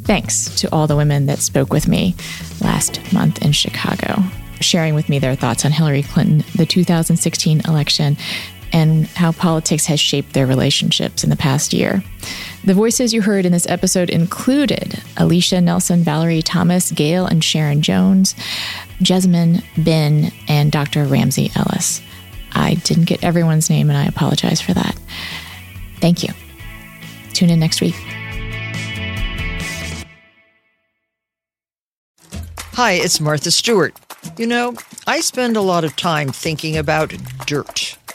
Thanks 0.01 0.55
to 0.61 0.73
all 0.73 0.87
the 0.87 0.95
women 0.95 1.27
that 1.27 1.37
spoke 1.37 1.71
with 1.71 1.87
me 1.87 2.15
last 2.61 3.13
month 3.13 3.43
in 3.43 3.51
Chicago, 3.51 4.23
sharing 4.59 4.95
with 4.95 5.07
me 5.07 5.19
their 5.19 5.35
thoughts 5.35 5.65
on 5.65 5.71
Hillary 5.71 6.01
Clinton, 6.01 6.43
the 6.55 6.65
2016 6.65 7.61
election, 7.67 8.17
and 8.73 9.07
how 9.07 9.31
politics 9.31 9.85
has 9.85 9.99
shaped 9.99 10.33
their 10.33 10.47
relationships 10.47 11.23
in 11.23 11.29
the 11.29 11.35
past 11.35 11.73
year. 11.73 12.03
The 12.63 12.73
voices 12.73 13.13
you 13.13 13.21
heard 13.21 13.45
in 13.45 13.51
this 13.51 13.67
episode 13.67 14.09
included 14.09 15.01
Alicia 15.17 15.61
Nelson, 15.61 16.03
Valerie 16.03 16.41
Thomas, 16.41 16.91
Gail 16.91 17.25
and 17.25 17.43
Sharon 17.43 17.81
Jones, 17.81 18.35
Jessamine 19.01 19.61
Bin, 19.83 20.31
and 20.47 20.71
Dr. 20.71 21.05
Ramsey 21.05 21.51
Ellis. 21.55 22.01
I 22.53 22.75
didn't 22.75 23.05
get 23.05 23.23
everyone's 23.23 23.69
name, 23.69 23.89
and 23.89 23.97
I 23.97 24.05
apologize 24.05 24.61
for 24.61 24.73
that. 24.73 24.95
Thank 25.99 26.23
you. 26.23 26.29
Tune 27.33 27.49
in 27.49 27.59
next 27.59 27.81
week. 27.81 27.95
Hi, 32.73 32.93
it's 32.93 33.19
Martha 33.19 33.51
Stewart. 33.51 33.95
You 34.37 34.47
know, 34.47 34.75
I 35.07 35.21
spend 35.21 35.57
a 35.57 35.61
lot 35.61 35.83
of 35.83 35.95
time 35.95 36.29
thinking 36.29 36.77
about 36.77 37.13
dirt. 37.45 37.97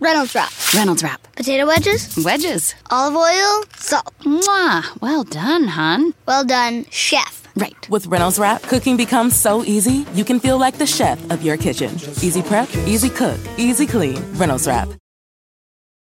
Reynolds 0.00 0.34
Wrap. 0.34 0.50
Reynolds 0.74 1.02
wrap. 1.02 1.20
Potato 1.36 1.66
wedges. 1.66 2.16
Wedges. 2.24 2.74
Olive 2.90 3.16
oil. 3.16 3.64
Salt. 3.76 4.14
Mwah. 4.20 5.00
Well 5.02 5.24
done, 5.24 5.68
hon. 5.68 6.14
Well 6.26 6.42
done, 6.42 6.86
chef. 6.90 7.46
Right. 7.54 7.88
With 7.90 8.06
Reynolds 8.06 8.38
Wrap, 8.38 8.62
cooking 8.62 8.96
becomes 8.96 9.36
so 9.36 9.62
easy, 9.64 10.06
you 10.14 10.24
can 10.24 10.40
feel 10.40 10.58
like 10.58 10.78
the 10.78 10.86
chef 10.86 11.18
of 11.30 11.42
your 11.42 11.58
kitchen. 11.58 11.90
Easy 12.22 12.40
prep, 12.42 12.74
easy 12.86 13.10
cook, 13.10 13.38
easy 13.58 13.86
clean. 13.86 14.16
Reynolds 14.38 14.66
Wrap. 14.66 14.99